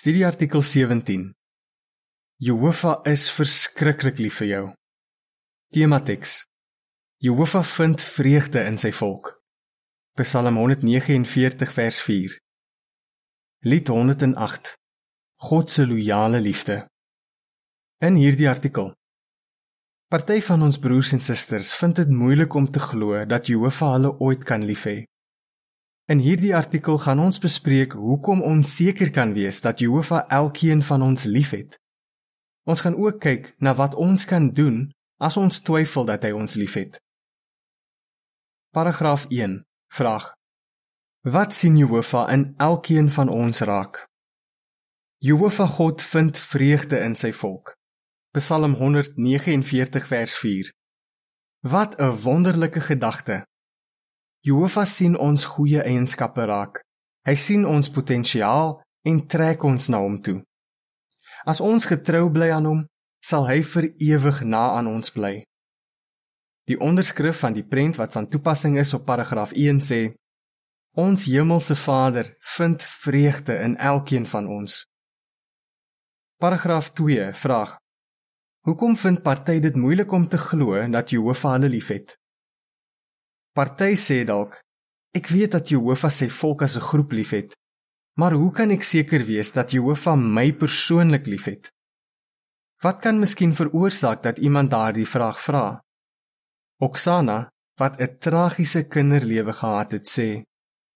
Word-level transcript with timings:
Studie 0.00 0.24
artikel 0.26 0.62
17. 0.62 1.34
Jehovah 2.36 3.02
is 3.04 3.26
verskriklik 3.36 4.16
lief 4.16 4.38
vir 4.40 4.48
jou. 4.48 4.62
Tema 5.76 5.98
teks. 6.00 6.38
Jehovah 7.20 7.66
vind 7.68 8.00
vreugde 8.00 8.62
in 8.64 8.78
sy 8.80 8.94
volk. 8.96 9.28
Psalm 10.16 10.56
149 10.56 11.74
vers 11.76 12.00
4. 12.06 12.38
Lied 13.68 13.92
108. 13.92 14.72
God 15.50 15.68
se 15.68 15.84
loyale 15.84 16.40
liefde. 16.40 16.86
In 18.00 18.16
hierdie 18.16 18.48
artikel. 18.48 18.94
Party 20.08 20.40
van 20.48 20.64
ons 20.64 20.80
broers 20.80 21.12
en 21.12 21.20
susters 21.20 21.76
vind 21.76 22.00
dit 22.00 22.08
moeilik 22.08 22.56
om 22.56 22.72
te 22.72 22.80
glo 22.80 23.20
dat 23.28 23.52
Jehovah 23.52 23.98
hulle 23.98 24.16
ooit 24.16 24.48
kan 24.48 24.64
lief 24.64 24.88
hê. 24.88 25.02
In 26.10 26.18
hierdie 26.18 26.56
artikel 26.56 26.98
gaan 26.98 27.20
ons 27.22 27.38
bespreek 27.38 27.92
hoekom 27.94 28.40
ons 28.42 28.66
seker 28.76 29.12
kan 29.14 29.30
wees 29.30 29.60
dat 29.62 29.78
Jehovah 29.78 30.24
elkeen 30.26 30.80
van 30.82 31.04
ons 31.06 31.22
liefhet. 31.24 31.76
Ons 32.66 32.80
gaan 32.82 32.96
ook 32.98 33.20
kyk 33.22 33.52
na 33.62 33.76
wat 33.78 33.94
ons 33.94 34.24
kan 34.26 34.48
doen 34.50 34.88
as 35.22 35.36
ons 35.38 35.60
twyfel 35.62 36.08
dat 36.08 36.26
hy 36.26 36.32
ons 36.34 36.56
liefhet. 36.58 36.98
Paragraaf 38.74 39.28
1. 39.30 39.60
Vraag: 39.94 40.32
Wat 41.30 41.54
sien 41.54 41.78
Jehovah 41.78 42.26
in 42.34 42.54
elkeen 42.58 43.10
van 43.10 43.30
ons 43.30 43.62
raak? 43.70 44.02
Jehovah 45.22 45.70
God 45.70 46.02
vind 46.02 46.38
vreugde 46.38 46.98
in 47.06 47.14
sy 47.14 47.30
volk. 47.30 47.76
Psalm 48.34 48.74
149 48.82 50.10
vers 50.10 50.34
4. 50.42 50.74
Wat 51.70 51.94
'n 52.02 52.18
wonderlike 52.26 52.80
gedagte 52.80 53.46
Jehovah 54.40 54.86
sien 54.88 55.18
ons 55.20 55.44
goeie 55.44 55.82
eienskappe 55.84 56.46
raak. 56.48 56.80
Hy 57.28 57.34
sien 57.36 57.66
ons 57.68 57.90
potensiaal 57.92 58.78
en 59.04 59.18
trek 59.28 59.64
ons 59.68 59.88
na 59.92 60.00
hom 60.00 60.16
toe. 60.24 60.38
As 61.44 61.60
ons 61.60 61.84
getrou 61.88 62.30
bly 62.32 62.48
aan 62.54 62.68
hom, 62.68 62.80
sal 63.20 63.44
hy 63.48 63.60
vir 63.60 63.90
ewig 64.00 64.40
na 64.48 64.62
aan 64.78 64.88
ons 64.88 65.12
bly. 65.12 65.42
Die 66.68 66.78
onderskrif 66.80 67.42
van 67.44 67.56
die 67.56 67.66
prent 67.66 67.98
wat 68.00 68.14
van 68.16 68.28
toepassing 68.32 68.78
is 68.80 68.94
op 68.96 69.04
paragraaf 69.08 69.52
1 69.52 69.80
sê: 69.84 70.00
Ons 70.96 71.26
hemelse 71.28 71.76
Vader 71.76 72.32
vind 72.56 72.82
vreugde 72.82 73.58
in 73.60 73.76
elkeen 73.76 74.26
van 74.26 74.48
ons. 74.48 74.84
Paragraaf 76.40 76.92
2 76.96 77.32
vraag: 77.34 77.76
Hoekom 78.64 78.96
vind 78.96 79.22
party 79.22 79.58
dit 79.60 79.76
moeilik 79.76 80.12
om 80.12 80.28
te 80.28 80.38
glo 80.38 80.80
dat 80.88 81.10
Jehovah 81.10 81.58
hulle 81.58 81.68
liefhet? 81.68 82.19
Party 83.52 83.96
sê 83.98 84.22
dalk, 84.24 84.60
ek 85.10 85.26
weet 85.34 85.56
dat 85.56 85.70
Jehovah 85.72 86.12
sy 86.14 86.28
volk 86.30 86.62
as 86.62 86.76
'n 86.76 86.86
groep 86.90 87.10
liefhet. 87.12 87.56
Maar 88.14 88.32
hoe 88.32 88.52
kan 88.52 88.70
ek 88.70 88.82
seker 88.82 89.24
wees 89.24 89.50
dat 89.52 89.72
Jehovah 89.72 90.16
my 90.16 90.52
persoonlik 90.52 91.26
liefhet? 91.26 91.70
Wat 92.82 93.00
kan 93.02 93.18
miskien 93.18 93.54
veroorsaak 93.54 94.22
dat 94.22 94.38
iemand 94.38 94.70
daardie 94.70 95.06
vraag 95.06 95.40
vra? 95.40 95.80
Oksana, 96.78 97.48
wat 97.80 98.00
'n 98.00 98.18
tragiese 98.18 98.82
kinderlewe 98.88 99.52
gehad 99.52 99.92
het, 99.92 100.06
sê: 100.06 100.44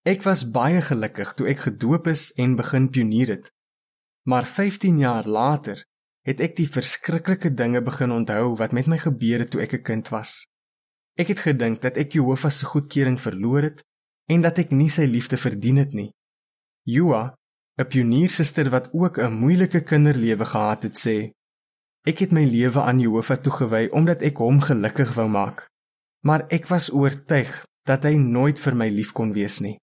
Ek 0.04 0.22
was 0.22 0.50
baie 0.50 0.80
gelukkig 0.82 1.34
toe 1.34 1.48
ek 1.48 1.58
gedoop 1.58 2.06
is 2.06 2.32
en 2.36 2.56
begin 2.56 2.90
pionier 2.90 3.28
het. 3.28 3.52
Maar 4.28 4.46
15 4.46 4.98
jaar 4.98 5.26
later 5.26 5.84
het 6.22 6.40
ek 6.40 6.56
die 6.56 6.68
verskriklike 6.68 7.54
dinge 7.54 7.82
begin 7.82 8.10
onthou 8.12 8.54
wat 8.56 8.72
met 8.72 8.86
my 8.86 8.98
gebeur 8.98 9.38
het 9.38 9.50
toe 9.50 9.60
ek 9.60 9.72
'n 9.74 9.82
kind 9.82 10.08
was. 10.08 10.46
Ek 11.14 11.30
het 11.30 11.44
gedink 11.46 11.82
dat 11.82 11.96
ek 11.96 12.16
Jehovah 12.16 12.50
se 12.50 12.66
goedkeuring 12.66 13.20
verloor 13.22 13.62
het 13.68 13.82
en 14.32 14.42
dat 14.42 14.58
ek 14.58 14.72
nie 14.74 14.90
sy 14.90 15.06
liefde 15.06 15.38
verdien 15.38 15.78
het 15.78 15.94
nie. 15.94 16.10
Joa, 16.84 17.34
'n 17.78 17.86
pioniersuster 17.86 18.70
wat 18.70 18.90
ook 18.92 19.18
'n 19.18 19.32
moeilike 19.32 19.80
kinderlewe 19.80 20.44
gehad 20.44 20.82
het, 20.82 20.96
sê: 20.98 21.30
Ek 22.04 22.18
het 22.18 22.32
my 22.32 22.44
lewe 22.44 22.80
aan 22.82 23.00
Jehovah 23.00 23.40
toegewy 23.40 23.88
omdat 23.92 24.22
ek 24.22 24.36
hom 24.36 24.60
gelukkig 24.60 25.14
wou 25.14 25.28
maak. 25.28 25.68
Maar 26.20 26.46
ek 26.48 26.66
was 26.66 26.92
oortuig 26.92 27.64
dat 27.84 28.04
hy 28.04 28.16
nooit 28.16 28.60
vir 28.60 28.74
my 28.74 28.88
lief 28.88 29.12
kon 29.12 29.32
wees 29.32 29.60
nie. 29.60 29.78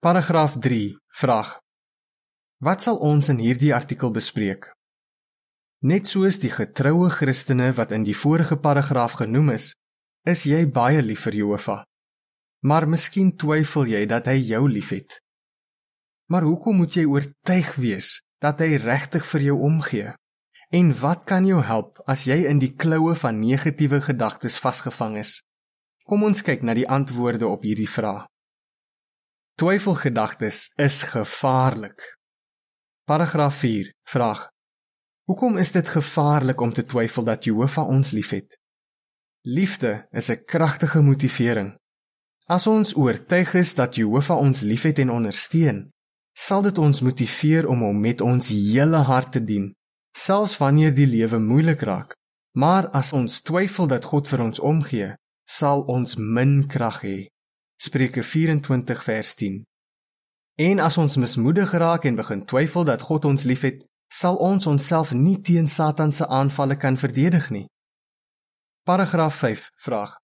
Paragraaf 0.00 0.56
3 0.58 0.96
vraag: 1.08 1.58
Wat 2.58 2.82
sal 2.82 2.96
ons 2.96 3.28
in 3.28 3.38
hierdie 3.38 3.74
artikel 3.74 4.10
bespreek? 4.10 4.72
Net 5.84 6.06
soos 6.06 6.38
die 6.38 6.50
getroue 6.50 7.10
Christene 7.10 7.72
wat 7.72 7.92
in 7.92 8.04
die 8.04 8.16
vorige 8.16 8.56
paragraaf 8.56 9.12
genoem 9.12 9.50
is, 9.50 9.74
is 10.26 10.42
jy 10.48 10.64
baie 10.66 11.02
lief 11.02 11.22
vir 11.28 11.38
Jehovah. 11.38 11.84
Maar 12.66 12.88
miskien 12.90 13.30
twyfel 13.38 13.86
jy 13.92 14.02
dat 14.10 14.26
hy 14.26 14.40
jou 14.42 14.64
liefhet. 14.68 15.20
Maar 16.26 16.42
hoekom 16.48 16.82
moet 16.82 16.96
jy 16.98 17.04
oortuig 17.06 17.74
wees 17.78 18.16
dat 18.42 18.60
hy 18.60 18.80
regtig 18.82 19.26
vir 19.30 19.44
jou 19.52 19.58
omgee? 19.68 20.14
En 20.74 20.90
wat 20.98 21.22
kan 21.30 21.46
jou 21.46 21.60
help 21.62 22.00
as 22.10 22.24
jy 22.26 22.42
in 22.50 22.58
die 22.58 22.72
kloue 22.74 23.14
van 23.14 23.38
negatiewe 23.38 24.00
gedagtes 24.02 24.58
vasgevang 24.58 25.20
is? 25.22 25.38
Kom 26.06 26.26
ons 26.26 26.42
kyk 26.42 26.66
na 26.66 26.74
die 26.74 26.88
antwoorde 26.90 27.46
op 27.46 27.62
hierdie 27.62 27.90
vraag. 27.90 28.26
Twyfelgedagtes 29.56 30.72
is 30.82 31.02
gevaarlik. 31.06 32.02
Paragraaf 33.06 33.62
4 33.62 33.94
vraag: 34.10 34.48
Hoekom 35.30 35.56
is 35.62 35.70
dit 35.72 35.88
gevaarlik 35.88 36.60
om 36.60 36.72
te 36.74 36.84
twyfel 36.84 37.24
dat 37.24 37.46
Jehovah 37.46 37.88
ons 37.88 38.10
liefhet? 38.10 38.58
Liefde 39.48 40.08
is 40.10 40.28
'n 40.28 40.44
kragtige 40.44 41.00
motivering. 41.00 41.76
As 42.44 42.66
ons 42.66 42.94
oortuig 42.96 43.54
is 43.54 43.74
dat 43.74 43.94
Jehovah 43.94 44.38
ons 44.38 44.60
liefhet 44.60 44.98
en 44.98 45.10
ondersteun, 45.10 45.90
sal 46.32 46.62
dit 46.62 46.78
ons 46.78 47.00
motiveer 47.00 47.68
om 47.68 47.80
hom 47.80 48.00
met 48.00 48.20
ons 48.20 48.48
hele 48.48 48.96
hart 48.96 49.32
te 49.32 49.44
dien, 49.44 49.74
selfs 50.18 50.56
wanneer 50.56 50.94
die 50.94 51.06
lewe 51.06 51.38
moeilik 51.38 51.80
raak. 51.80 52.16
Maar 52.52 52.88
as 52.88 53.12
ons 53.12 53.40
twyfel 53.40 53.86
dat 53.86 54.04
God 54.04 54.28
vir 54.28 54.40
ons 54.40 54.58
omgee, 54.58 55.14
sal 55.44 55.82
ons 55.82 56.16
min 56.16 56.66
krag 56.66 57.02
hê. 57.02 57.26
Spreuke 57.76 58.22
24 58.22 59.04
vers 59.04 59.34
10. 59.34 59.62
En 60.54 60.78
as 60.78 60.98
ons 60.98 61.16
mismoedig 61.16 61.72
raak 61.72 62.04
en 62.04 62.16
begin 62.16 62.44
twyfel 62.44 62.84
dat 62.84 63.02
God 63.02 63.24
ons 63.24 63.42
liefhet, 63.42 63.86
sal 64.08 64.36
ons 64.36 64.66
onsself 64.66 65.12
nie 65.12 65.40
teen 65.40 65.68
Satan 65.68 66.12
se 66.12 66.26
aanvalle 66.26 66.76
kan 66.76 66.96
verdedig 66.96 67.50
nie. 67.50 67.66
Paragraaf 68.86 69.34
5 69.34 69.72
vraag: 69.76 70.18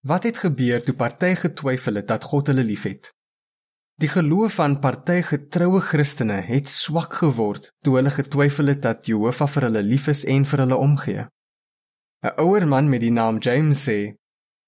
Wat 0.00 0.22
het 0.22 0.38
gebeur 0.38 0.82
toe 0.84 0.94
party 0.94 1.34
getwyfel 1.34 1.94
het 1.94 2.08
dat 2.08 2.24
God 2.24 2.46
hulle 2.46 2.64
liefhet? 2.64 3.08
Die 3.96 4.08
geloof 4.08 4.58
van 4.58 4.74
party 4.80 5.22
getroue 5.22 5.80
Christene 5.80 6.42
het 6.44 6.68
swak 6.68 7.14
geword 7.22 7.70
toe 7.80 7.94
hulle 7.96 8.10
getwyfel 8.10 8.68
het 8.68 8.82
dat 8.82 9.08
Jehovah 9.08 9.48
vir 9.48 9.66
hulle 9.68 9.82
lief 9.82 10.10
is 10.12 10.26
en 10.34 10.44
vir 10.44 10.62
hulle 10.64 10.76
omgee. 10.76 11.24
'n 12.20 12.34
Ouer 12.44 12.68
man 12.68 12.90
met 12.92 13.00
die 13.00 13.14
naam 13.20 13.38
James 13.38 13.88
sê: 13.88 14.12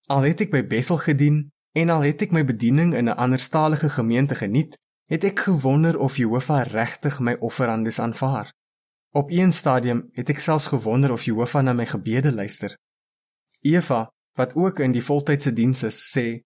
Al 0.08 0.24
het 0.30 0.40
ek 0.40 0.56
by 0.56 0.64
Bethel 0.64 0.96
gedien 0.96 1.52
en 1.76 1.92
al 1.92 2.08
het 2.08 2.24
ek 2.24 2.32
my 2.32 2.44
bediening 2.48 2.94
in 2.94 3.12
'n 3.12 3.18
anderstalige 3.26 3.90
gemeente 3.90 4.40
geniet, 4.40 4.72
het 5.12 5.24
ek 5.24 5.44
gewonder 5.50 5.98
of 5.98 6.16
Jehovah 6.16 6.64
regtig 6.64 7.20
my 7.20 7.36
offerandes 7.40 8.00
aanvaar. 8.00 8.54
Op 9.12 9.30
een 9.30 9.52
stadium 9.52 10.08
het 10.12 10.28
ek 10.28 10.40
selfs 10.40 10.66
gewonder 10.66 11.12
of 11.12 11.24
Jehovah 11.24 11.62
na 11.62 11.72
my 11.72 11.86
gebede 11.86 12.32
luister. 12.32 12.76
Eva, 13.66 14.06
wat 14.36 14.54
ook 14.54 14.78
in 14.84 14.92
die 14.92 15.02
voltydse 15.02 15.52
diens 15.52 15.82
is, 15.82 15.98
sê: 16.12 16.42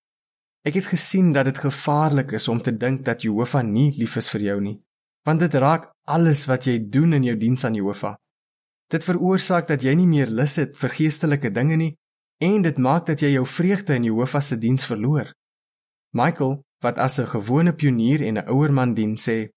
"Ek 0.64 0.74
het 0.74 0.86
gesien 0.86 1.32
dat 1.32 1.44
dit 1.44 1.58
gevaarlik 1.58 2.32
is 2.32 2.48
om 2.48 2.62
te 2.62 2.72
dink 2.76 3.04
dat 3.04 3.22
Jehovah 3.22 3.64
nie 3.64 3.92
lief 3.98 4.16
is 4.16 4.30
vir 4.30 4.40
jou 4.40 4.60
nie, 4.60 4.80
want 5.24 5.40
dit 5.40 5.54
raak 5.54 5.90
alles 6.04 6.46
wat 6.46 6.64
jy 6.64 6.78
doen 6.78 7.12
in 7.12 7.24
jou 7.24 7.36
diens 7.36 7.64
aan 7.64 7.74
Jehovah. 7.74 8.16
Dit 8.88 9.04
veroorsaak 9.04 9.68
dat 9.68 9.82
jy 9.82 9.94
nie 9.94 10.06
meer 10.06 10.26
lus 10.26 10.56
het 10.56 10.76
vir 10.76 10.90
geestelike 10.90 11.50
dinge 11.50 11.76
nie 11.76 11.96
en 12.40 12.62
dit 12.62 12.78
maak 12.78 13.06
dat 13.06 13.20
jy 13.20 13.32
jou 13.34 13.46
vreugde 13.46 13.94
in 13.94 14.04
Jehovah 14.04 14.42
se 14.42 14.56
diens 14.58 14.86
verloor." 14.86 15.34
Michael, 16.12 16.62
wat 16.80 16.98
as 16.98 17.18
'n 17.18 17.26
gewone 17.26 17.72
pionier 17.72 18.22
en 18.22 18.38
'n 18.38 18.48
ouer 18.48 18.72
man 18.72 18.94
dien, 18.94 19.16
sê: 19.16 19.50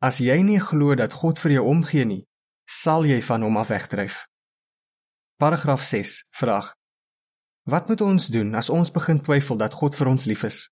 "As 0.00 0.18
jy 0.18 0.42
nie 0.42 0.60
glo 0.60 0.94
dat 0.94 1.12
God 1.12 1.38
vir 1.38 1.52
jou 1.52 1.66
omgee 1.66 2.04
nie, 2.04 2.26
sal 2.66 3.04
jy 3.04 3.22
van 3.22 3.42
hom 3.42 3.56
af 3.56 3.68
wegdryf." 3.68 4.26
Paragraaf 5.38 5.82
6 5.82 6.24
vraag: 6.30 6.74
Wat 7.64 7.88
moet 7.88 8.00
ons 8.04 8.26
doen 8.28 8.54
as 8.54 8.68
ons 8.68 8.90
begin 8.92 9.22
twyfel 9.24 9.56
dat 9.56 9.72
God 9.72 9.94
vir 9.96 10.08
ons 10.10 10.26
lief 10.28 10.42
is? 10.44 10.66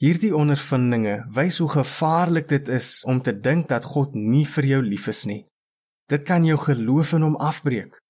Hierdie 0.00 0.32
ondervindinge 0.32 1.26
wys 1.36 1.58
hoe 1.60 1.68
gevaarlik 1.68 2.46
dit 2.48 2.70
is 2.72 3.02
om 3.04 3.20
te 3.20 3.34
dink 3.36 3.68
dat 3.68 3.84
God 3.84 4.14
nie 4.16 4.46
vir 4.48 4.68
jou 4.70 4.78
lief 4.80 5.10
is 5.12 5.26
nie. 5.28 5.42
Dit 6.08 6.24
kan 6.24 6.46
jou 6.48 6.56
geloof 6.56 7.12
in 7.18 7.28
hom 7.28 7.36
afbreek. 7.36 8.00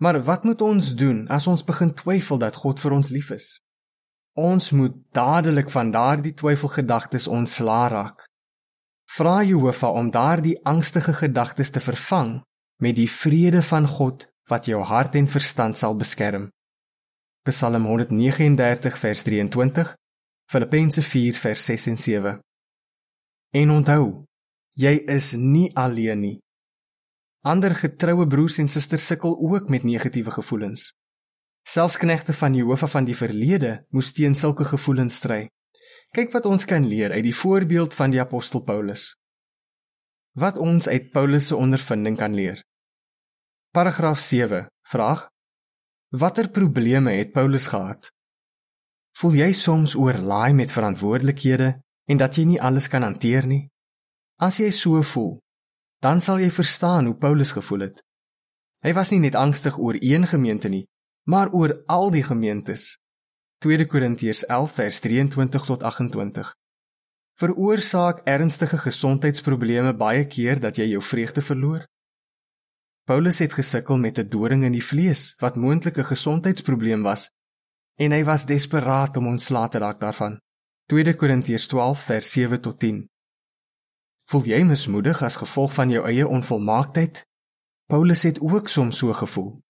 Maar 0.00 0.22
wat 0.24 0.48
moet 0.48 0.64
ons 0.64 0.94
doen 0.96 1.26
as 1.28 1.44
ons 1.46 1.64
begin 1.64 1.92
twyfel 1.92 2.40
dat 2.40 2.56
God 2.56 2.80
vir 2.80 2.96
ons 2.96 3.12
lief 3.12 3.28
is? 3.36 3.60
Ons 4.32 4.72
moet 4.72 4.96
dadelik 5.12 5.68
van 5.72 5.92
daardie 5.92 6.32
twyfelgedagtes 6.32 7.28
ontslaa 7.28 7.88
raak. 7.92 8.24
Vra 9.12 9.42
Jehovah 9.44 9.92
om 9.92 10.08
daardie 10.10 10.56
angstige 10.64 11.12
gedagtes 11.12 11.70
te 11.70 11.84
vervang 11.84 12.40
met 12.80 12.96
die 12.96 13.10
vrede 13.12 13.60
van 13.62 13.84
God 13.88 14.24
wat 14.48 14.72
jou 14.72 14.80
hart 14.80 15.20
en 15.20 15.28
verstand 15.28 15.76
sal 15.76 15.96
beskerm. 16.00 16.48
Psalm 17.46 17.84
139 17.86 18.98
vers 18.98 19.22
23, 19.22 19.94
Filippense 20.50 21.02
4 21.02 21.34
vers 21.34 21.64
6 21.64 21.86
en 21.86 21.98
7. 21.98 22.38
En 23.54 23.70
onthou, 23.70 24.24
Jy 24.76 24.90
is 25.08 25.30
nie 25.40 25.70
alleen 25.72 26.20
nie. 26.20 26.34
Ander 27.48 27.72
getroue 27.78 28.26
broers 28.28 28.58
en 28.60 28.68
susters 28.68 29.06
sukkel 29.08 29.36
ook 29.38 29.70
met 29.72 29.86
negatiewe 29.88 30.34
gevoelens. 30.34 30.90
Selfs 31.64 31.96
knegte 31.96 32.34
van 32.36 32.54
Jehovah 32.54 32.90
van 32.92 33.06
die 33.08 33.16
verlede 33.16 33.86
moes 33.94 34.10
teen 34.12 34.34
sulke 34.34 34.66
gevoelens 34.68 35.16
stry. 35.22 35.46
Kyk 36.12 36.34
wat 36.34 36.44
ons 36.50 36.66
kan 36.68 36.84
leer 36.84 37.14
uit 37.14 37.24
die 37.24 37.34
voorbeeld 37.34 37.94
van 37.94 38.12
die 38.12 38.20
apostel 38.20 38.60
Paulus. 38.66 39.14
Wat 40.36 40.58
ons 40.58 40.90
uit 40.90 41.08
Paulus 41.14 41.48
se 41.48 41.56
ondervinding 41.56 42.18
kan 42.18 42.34
leer. 42.34 42.60
Paragraaf 43.72 44.18
7 44.18 44.66
vraag: 44.92 45.24
Watter 46.10 46.50
probleme 46.50 47.10
het 47.12 47.32
Paulus 47.32 47.66
gehad? 47.66 48.12
Voel 49.18 49.32
jy 49.40 49.52
soms 49.52 49.96
oorlaai 49.98 50.52
met 50.54 50.70
verantwoordelikhede 50.70 51.70
en 52.06 52.20
dat 52.20 52.36
jy 52.38 52.44
nie 52.46 52.60
alles 52.62 52.86
kan 52.88 53.02
hanteer 53.02 53.46
nie? 53.46 53.66
As 54.38 54.60
jy 54.62 54.70
so 54.70 55.02
voel, 55.02 55.40
dan 55.98 56.20
sal 56.20 56.38
jy 56.38 56.50
verstaan 56.54 57.10
hoe 57.10 57.16
Paulus 57.18 57.50
gevoel 57.56 57.88
het. 57.88 58.04
Hy 58.86 58.92
was 58.94 59.10
nie 59.10 59.18
net 59.24 59.34
angstig 59.34 59.78
oor 59.82 59.98
een 59.98 60.28
gemeente 60.30 60.70
nie, 60.70 60.84
maar 61.26 61.50
oor 61.50 61.74
al 61.90 62.10
die 62.14 62.22
gemeentes. 62.22 63.00
2 63.66 63.86
Korintiërs 63.90 64.44
11 64.46 64.78
vers 64.78 65.00
23 65.00 65.64
tot 65.64 65.82
28. 65.82 66.54
Veroorsaak 67.40 68.22
ernstige 68.30 68.78
gesondheidsprobleme 68.78 69.96
baie 69.96 70.26
keer 70.30 70.60
dat 70.60 70.78
jy 70.78 70.92
jou 70.92 71.02
vreugde 71.02 71.42
verloor? 71.42 71.82
Paulus 73.06 73.38
het 73.38 73.52
gesukkel 73.52 73.98
met 73.98 74.18
'n 74.18 74.28
doring 74.28 74.64
in 74.64 74.72
die 74.72 74.84
vlees 74.84 75.34
wat 75.38 75.56
moontlik 75.56 75.98
'n 75.98 76.10
gesondheidsprobleem 76.12 77.02
was 77.02 77.30
en 77.94 78.10
hy 78.10 78.24
was 78.24 78.46
desperaat 78.46 79.16
om 79.16 79.26
ontslae 79.26 79.68
te 79.68 79.78
raak 79.78 80.00
daarvan. 80.00 80.40
2 80.86 81.14
Korintiërs 81.14 81.66
12 81.66 82.00
vers 82.00 82.30
7 82.30 82.60
tot 82.60 82.78
10. 82.78 83.08
Voel 84.24 84.44
jy 84.44 84.62
mismoedig 84.62 85.22
as 85.22 85.36
gevolg 85.36 85.72
van 85.74 85.90
jou 85.90 86.06
eie 86.06 86.28
onvolmaaktheid? 86.28 87.26
Paulus 87.86 88.22
het 88.22 88.40
ook 88.40 88.68
soms 88.68 88.98
so 88.98 89.12
gevoel. 89.12 89.60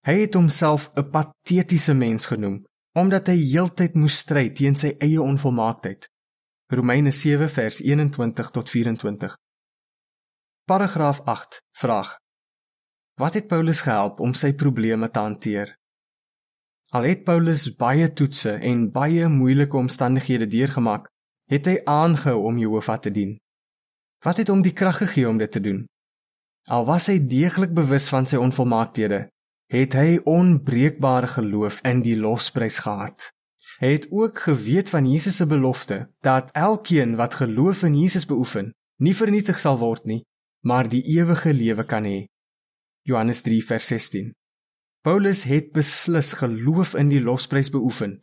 Hy 0.00 0.20
het 0.20 0.34
homself 0.34 0.90
'n 0.94 1.10
patetiese 1.10 1.94
mens 1.94 2.26
genoem 2.26 2.64
omdat 2.92 3.26
hy 3.26 3.36
heeltyd 3.36 3.94
moes 3.94 4.16
stry 4.16 4.50
teen 4.50 4.76
sy 4.76 4.94
eie 4.98 5.22
onvolmaaktheid. 5.22 6.08
Romeine 6.66 7.10
7 7.10 7.50
vers 7.50 7.80
21 7.80 8.50
tot 8.50 8.70
24. 8.70 9.36
Paragraaf 10.64 11.20
8 11.20 11.62
vraag: 11.72 12.25
Wat 13.16 13.34
het 13.34 13.46
Paulus 13.48 13.80
gehelp 13.80 14.18
om 14.20 14.34
sy 14.36 14.50
probleme 14.52 15.08
te 15.10 15.22
hanteer? 15.24 15.70
Al 16.92 17.06
het 17.08 17.22
Paulus 17.24 17.62
baie 17.76 18.10
toetse 18.12 18.58
en 18.60 18.90
baie 18.92 19.28
moeilike 19.32 19.76
omstandighede 19.76 20.46
deurgemaak, 20.52 21.08
het 21.48 21.64
hy 21.70 21.78
aangehou 21.88 22.42
om 22.50 22.58
Jehovah 22.60 22.98
te 23.00 23.10
dien. 23.10 23.38
Wat 24.20 24.36
het 24.36 24.52
hom 24.52 24.60
die 24.60 24.74
krag 24.76 25.00
gegee 25.00 25.24
om 25.28 25.40
dit 25.40 25.52
te 25.52 25.64
doen? 25.64 25.86
Al 26.68 26.84
was 26.84 27.08
hy 27.08 27.16
deeglik 27.24 27.72
bewus 27.72 28.10
van 28.12 28.28
sy 28.28 28.36
onvolmaakhede, 28.36 29.24
het 29.72 29.96
hy 29.96 30.20
onbreekbare 30.28 31.32
geloof 31.38 31.80
in 31.88 32.04
die 32.04 32.18
losprys 32.20 32.82
gehad. 32.84 33.30
Hy 33.80 33.96
het 33.96 34.10
ook 34.12 34.44
geweet 34.44 34.92
van 34.92 35.08
Jesus 35.08 35.40
se 35.40 35.48
belofte 35.48 36.04
dat 36.20 36.52
elkeen 36.52 37.16
wat 37.16 37.40
geloof 37.40 37.82
in 37.88 37.96
Jesus 37.96 38.28
beoefen, 38.28 38.74
nie 39.00 39.16
vernietig 39.16 39.58
sal 39.58 39.80
word 39.80 40.04
nie, 40.04 40.22
maar 40.68 40.88
die 40.88 41.04
ewige 41.16 41.56
lewe 41.56 41.84
kan 41.88 42.04
hê. 42.04 42.26
Johannes 43.06 43.42
3 43.42 43.64
vers 43.64 43.86
16. 43.86 44.32
Paulus 45.00 45.44
het 45.46 45.70
beslis 45.70 46.32
geloof 46.32 46.96
in 46.98 47.12
die 47.12 47.20
lofprys 47.22 47.68
beoefen. 47.70 48.16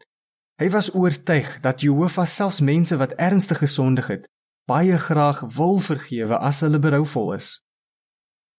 Hy 0.59 0.68
was 0.74 0.89
oortuig 0.91 1.53
dat 1.63 1.85
Jehovah 1.85 2.27
selfs 2.27 2.59
mense 2.59 2.97
wat 3.00 3.15
ernstig 3.15 3.62
gesondig 3.63 4.09
het, 4.12 4.27
baie 4.68 4.97
graag 5.00 5.39
wil 5.56 5.80
vergewe 5.80 6.35
as 6.35 6.59
hulle 6.68 6.81
berouvol 6.83 7.31
is. 7.38 7.53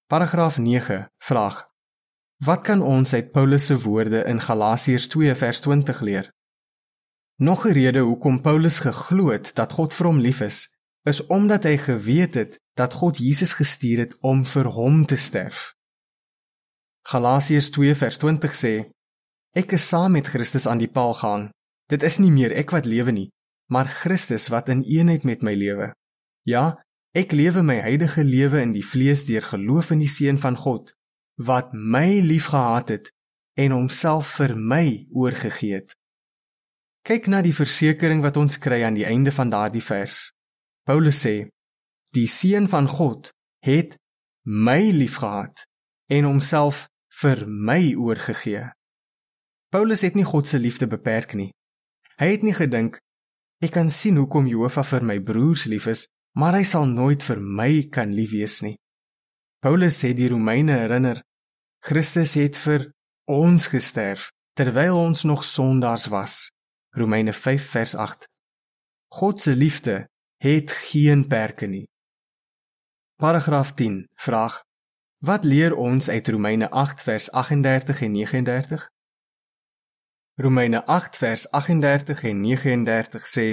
Paragraaf 0.09 0.57
9 0.59 1.05
vraag: 1.29 1.61
Wat 2.41 2.65
kan 2.65 2.81
ons 2.81 3.13
uit 3.13 3.31
Paulus 3.37 3.69
se 3.69 3.77
woorde 3.85 4.25
in 4.25 4.41
Galasiërs 4.41 5.11
2 5.13 5.37
vers 5.45 5.61
20 5.61 6.01
leer? 6.01 6.33
Nog 7.37 7.69
'n 7.69 7.77
rede 7.77 8.01
hoekom 8.01 8.41
Paulus 8.41 8.79
geglo 8.79 9.29
het 9.29 9.55
dat 9.55 9.73
God 9.73 9.93
vir 9.95 10.07
hom 10.07 10.19
lief 10.19 10.41
is, 10.41 10.73
is 11.05 11.27
omdat 11.27 11.65
hy 11.65 11.77
geweet 11.77 12.35
het 12.35 12.61
dat 12.75 12.95
God 12.95 13.19
Jesus 13.19 13.53
gestuur 13.53 13.99
het 13.99 14.17
om 14.21 14.45
vir 14.45 14.65
hom 14.65 15.07
te 15.07 15.17
sterf. 15.17 15.75
Galasiërs 17.05 17.71
2 17.71 17.95
vers 18.01 18.17
20 18.19 18.55
sê: 18.57 18.75
Ek 19.53 19.75
is 19.77 19.85
saam 19.89 20.17
met 20.17 20.27
Christus 20.27 20.67
aan 20.67 20.81
die 20.81 20.89
paal 20.89 21.13
gaan. 21.15 21.51
Dit 21.93 22.03
is 22.03 22.17
nie 22.19 22.33
meer 22.33 22.55
ek 22.57 22.73
wat 22.73 22.89
lewe 22.89 23.13
nie, 23.13 23.29
maar 23.69 23.91
Christus 23.93 24.49
wat 24.49 24.71
in 24.73 24.81
eenheid 24.89 25.25
met 25.29 25.45
my 25.45 25.53
lewe. 25.53 25.93
Ja, 26.49 26.81
ek 27.13 27.37
lewe 27.37 27.63
my 27.63 27.77
huidige 27.85 28.25
lewe 28.25 28.63
in 28.65 28.73
die 28.73 28.85
vlees 28.85 29.27
deur 29.29 29.45
geloof 29.45 29.93
in 29.93 30.01
die 30.01 30.09
seun 30.09 30.41
van 30.41 30.57
God 30.57 30.95
wat 31.37 31.75
my 31.75 32.21
liefgehad 32.23 32.93
het 32.95 33.11
en 33.59 33.75
homself 33.75 34.37
vir 34.39 34.55
my 34.55 35.07
oorgegee 35.11 35.81
het. 35.81 35.95
Kyk 37.05 37.27
na 37.29 37.43
die 37.45 37.55
versekering 37.55 38.23
wat 38.25 38.39
ons 38.41 38.57
kry 38.63 38.81
aan 38.87 38.97
die 38.97 39.05
einde 39.05 39.35
van 39.35 39.51
daardie 39.51 39.85
vers. 39.85 40.31
Paulus 40.89 41.21
sê: 41.21 41.51
Die 42.17 42.31
seun 42.31 42.71
van 42.71 42.89
God 42.89 43.29
het 43.61 43.99
my 44.47 44.81
liefgehad 44.95 45.67
en 46.09 46.25
homself 46.25 46.87
vir 47.23 47.45
my 47.47 47.95
oorgegee. 47.95 48.71
Paulus 49.71 50.03
het 50.07 50.15
nie 50.15 50.27
God 50.27 50.49
se 50.49 50.59
liefde 50.59 50.87
beperk 50.91 51.35
nie. 51.35 51.51
Hy 52.19 52.31
het 52.35 52.47
nie 52.47 52.55
gedink 52.55 53.01
ek 53.65 53.73
kan 53.75 53.89
sien 53.89 54.19
hoekom 54.21 54.49
Jehovah 54.51 54.85
vir 54.85 55.05
my 55.09 55.19
broers 55.25 55.65
lief 55.71 55.87
is, 55.89 56.05
maar 56.37 56.57
hy 56.59 56.65
sal 56.69 56.85
nooit 56.91 57.23
vir 57.25 57.41
my 57.41 57.87
kan 57.95 58.13
lief 58.13 58.35
wees 58.35 58.59
nie. 58.67 58.75
Paulus 59.65 59.97
sê 60.03 60.13
die 60.13 60.29
Romeine 60.29 60.77
herinner 60.83 61.23
Christus 61.85 62.35
het 62.37 62.59
vir 62.61 62.91
ons 63.31 63.71
gesterf 63.73 64.29
terwyl 64.59 64.99
ons 64.99 65.25
nog 65.25 65.45
sondaars 65.45 66.11
was. 66.13 66.35
Romeine 66.95 67.33
5 67.33 67.71
vers 67.71 67.95
8. 67.95 68.29
God 69.17 69.41
se 69.41 69.57
liefde 69.57 70.05
het 70.45 70.71
geen 70.71 71.25
perke 71.29 71.67
nie. 71.67 71.87
Paragraaf 73.17 73.73
10 73.75 74.05
vraag 74.21 74.61
Wat 75.25 75.45
leer 75.45 75.77
ons 75.77 76.09
uit 76.09 76.29
Romeine 76.29 76.71
8 76.71 77.03
vers 77.03 77.31
38 77.31 78.01
en 78.01 78.13
39? 78.13 78.91
Romeine 80.35 80.85
8 80.85 81.17
vers 81.17 81.51
38 81.51 82.23
en 82.23 82.41
39 82.41 83.29
sê: 83.29 83.47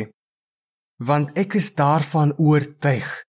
Want 0.96 1.32
ek 1.38 1.54
is 1.54 1.70
daarvan 1.76 2.34
oortuig 2.38 3.24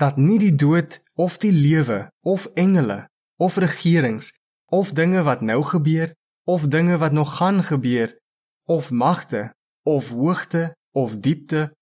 dat 0.00 0.16
nie 0.16 0.38
die 0.38 0.54
dood 0.54 1.02
of 1.20 1.36
die 1.42 1.52
lewe 1.52 2.08
of 2.24 2.46
engele 2.54 3.10
of 3.36 3.56
regerings 3.60 4.32
of 4.72 4.92
dinge 4.96 5.22
wat 5.28 5.44
nou 5.44 5.60
gebeur 5.74 6.14
of 6.48 6.64
dinge 6.72 6.96
wat 6.96 7.12
nog 7.12 7.36
gaan 7.36 7.60
gebeur 7.64 8.16
of 8.64 8.90
magte 8.90 9.50
of 9.82 10.08
hoogte 10.08 10.64
of 10.96 11.16
diepte 11.16 11.74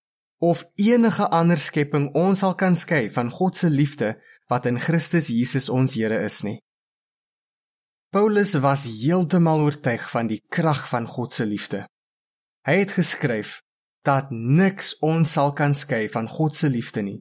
of 0.42 0.66
enige 0.74 1.28
ander 1.28 1.58
skepping 1.58 2.10
ons 2.16 2.42
sal 2.42 2.54
kan 2.54 2.76
skei 2.76 3.10
van 3.10 3.30
God 3.30 3.56
se 3.56 3.70
liefde 3.70 4.16
wat 4.50 4.66
in 4.66 4.80
Christus 4.82 5.30
Jesus 5.30 5.68
ons 5.70 5.94
Here 5.94 6.18
is 6.26 6.42
nie. 6.42 6.58
Paulus 8.10 8.56
was 8.58 8.88
heeltemal 8.90 9.62
oortuig 9.62 10.02
van 10.10 10.26
die 10.26 10.40
krag 10.50 10.88
van 10.90 11.06
God 11.06 11.34
se 11.34 11.46
liefde. 11.46 11.84
Hy 12.66 12.80
het 12.82 12.96
geskryf 12.96 13.60
dat 14.06 14.32
niks 14.34 14.96
ons 15.06 15.36
sal 15.36 15.52
kan 15.54 15.74
skei 15.76 16.08
van 16.10 16.26
God 16.28 16.56
se 16.58 16.68
liefde 16.68 17.04
nie. 17.06 17.20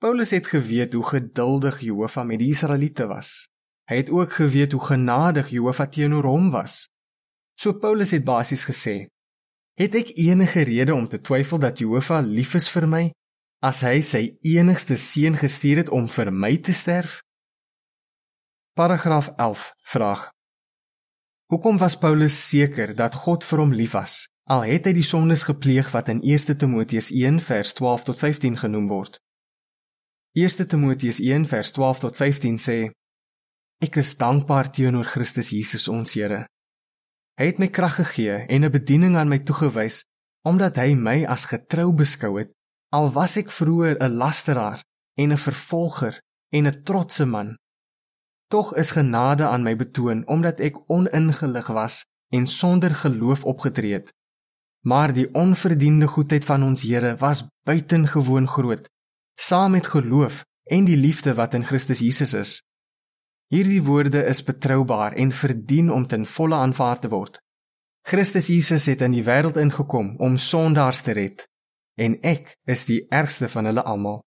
Paulus 0.00 0.32
het 0.32 0.48
geweet 0.48 0.96
hoe 0.96 1.04
geduldig 1.04 1.82
Jehovah 1.84 2.24
met 2.24 2.40
die 2.40 2.48
Israeliete 2.56 3.06
was. 3.10 3.44
Hy 3.90 4.00
het 4.00 4.10
ook 4.10 4.32
geweet 4.32 4.72
hoe 4.72 4.80
genadig 4.80 5.52
Jehovah 5.52 5.90
teenoor 5.92 6.24
hom 6.24 6.48
was. 6.54 6.86
So 7.60 7.76
Paulus 7.76 8.10
het 8.16 8.24
basies 8.24 8.64
gesê: 8.64 9.06
"Het 9.76 9.94
ek 9.94 10.16
enige 10.16 10.64
rede 10.64 10.94
om 10.94 11.08
te 11.08 11.20
twyfel 11.20 11.58
dat 11.58 11.78
Jehovah 11.78 12.24
lief 12.24 12.54
is 12.54 12.68
vir 12.68 12.88
my 12.88 13.04
as 13.64 13.80
hy 13.80 14.02
sy 14.04 14.22
enigste 14.44 14.96
seun 15.00 15.38
gestuur 15.40 15.84
het 15.84 15.90
om 15.96 16.04
vir 16.12 16.28
my 16.28 16.52
te 16.60 16.72
sterf? 16.76 17.22
Paragraaf 18.76 19.30
11 19.40 19.70
vraag: 19.88 20.22
Hoekom 21.48 21.78
was 21.80 21.96
Paulus 21.96 22.36
seker 22.48 22.92
dat 22.94 23.14
God 23.24 23.44
vir 23.44 23.62
hom 23.62 23.72
lief 23.72 23.94
was? 23.96 24.26
Al 24.44 24.66
het 24.68 24.84
hy 24.84 24.92
die 24.92 25.06
sondes 25.06 25.46
gepleeg 25.48 25.88
wat 25.94 26.10
in 26.12 26.20
1 26.20 26.58
Timoteus 26.60 27.08
1 27.08 27.40
vers 27.40 27.72
12 27.78 28.04
tot 28.10 28.18
15 28.20 28.58
genoem 28.60 28.88
word. 28.90 29.16
1 30.36 30.68
Timoteus 30.68 31.22
1 31.22 31.46
vers 31.48 31.70
12 31.72 32.02
tot 32.04 32.18
15 32.20 32.58
sê: 32.60 32.78
Ek 33.80 33.96
is 33.96 34.12
dankbaar 34.20 34.68
teenoor 34.76 35.08
Christus 35.08 35.48
Jesus 35.56 35.88
ons 35.88 36.12
Here. 36.18 36.44
Hy 37.40 37.48
het 37.48 37.62
my 37.62 37.70
krag 37.72 37.96
gegee 38.02 38.44
en 38.44 38.64
'n 38.64 38.74
bediening 38.76 39.16
aan 39.16 39.32
my 39.32 39.40
toegewys 39.40 40.04
omdat 40.44 40.76
hy 40.76 40.92
my 40.92 41.24
as 41.24 41.48
getrou 41.48 41.88
beskou 41.96 42.36
het 42.36 42.52
Al 42.94 43.10
was 43.12 43.34
ek 43.40 43.50
vroeër 43.50 43.96
'n 43.98 44.16
lasteraar 44.22 44.80
en 45.22 45.32
'n 45.32 45.44
vervolger 45.46 46.14
en 46.56 46.66
'n 46.66 46.82
trotse 46.86 47.24
man, 47.26 47.48
tog 48.48 48.74
is 48.74 48.90
genade 48.90 49.46
aan 49.46 49.62
my 49.62 49.74
betoon 49.76 50.26
omdat 50.34 50.60
ek 50.60 50.76
oningelig 50.86 51.66
was 51.66 52.04
en 52.36 52.46
sonder 52.46 52.94
geloof 52.94 53.44
opgetree 53.44 53.92
het. 53.92 54.12
Maar 54.86 55.12
die 55.12 55.28
onverdiende 55.34 56.06
goedheid 56.06 56.44
van 56.44 56.62
ons 56.62 56.82
Here 56.82 57.16
was 57.16 57.44
buitengewoon 57.62 58.48
groot 58.48 58.88
saam 59.40 59.70
met 59.70 59.86
geloof 59.86 60.44
en 60.64 60.84
die 60.84 60.96
liefde 60.96 61.34
wat 61.34 61.54
in 61.54 61.64
Christus 61.64 61.98
Jesus 61.98 62.32
is. 62.32 62.62
Hierdie 63.46 63.82
woorde 63.82 64.24
is 64.24 64.44
betroubaar 64.44 65.12
en 65.12 65.32
verdien 65.32 65.92
om 65.92 66.06
ten 66.06 66.26
volle 66.26 66.54
aanvaar 66.54 66.98
te 66.98 67.08
word. 67.08 67.40
Christus 68.02 68.46
Jesus 68.46 68.86
het 68.86 69.00
in 69.00 69.10
die 69.10 69.24
wêreld 69.24 69.56
ingekom 69.56 70.16
om 70.16 70.36
sondaars 70.36 71.00
te 71.00 71.12
red 71.12 71.48
en 71.96 72.16
ek 72.22 72.56
is 72.66 72.84
die 72.88 73.02
ergste 73.10 73.48
van 73.48 73.70
hulle 73.70 73.82
almal. 73.82 74.22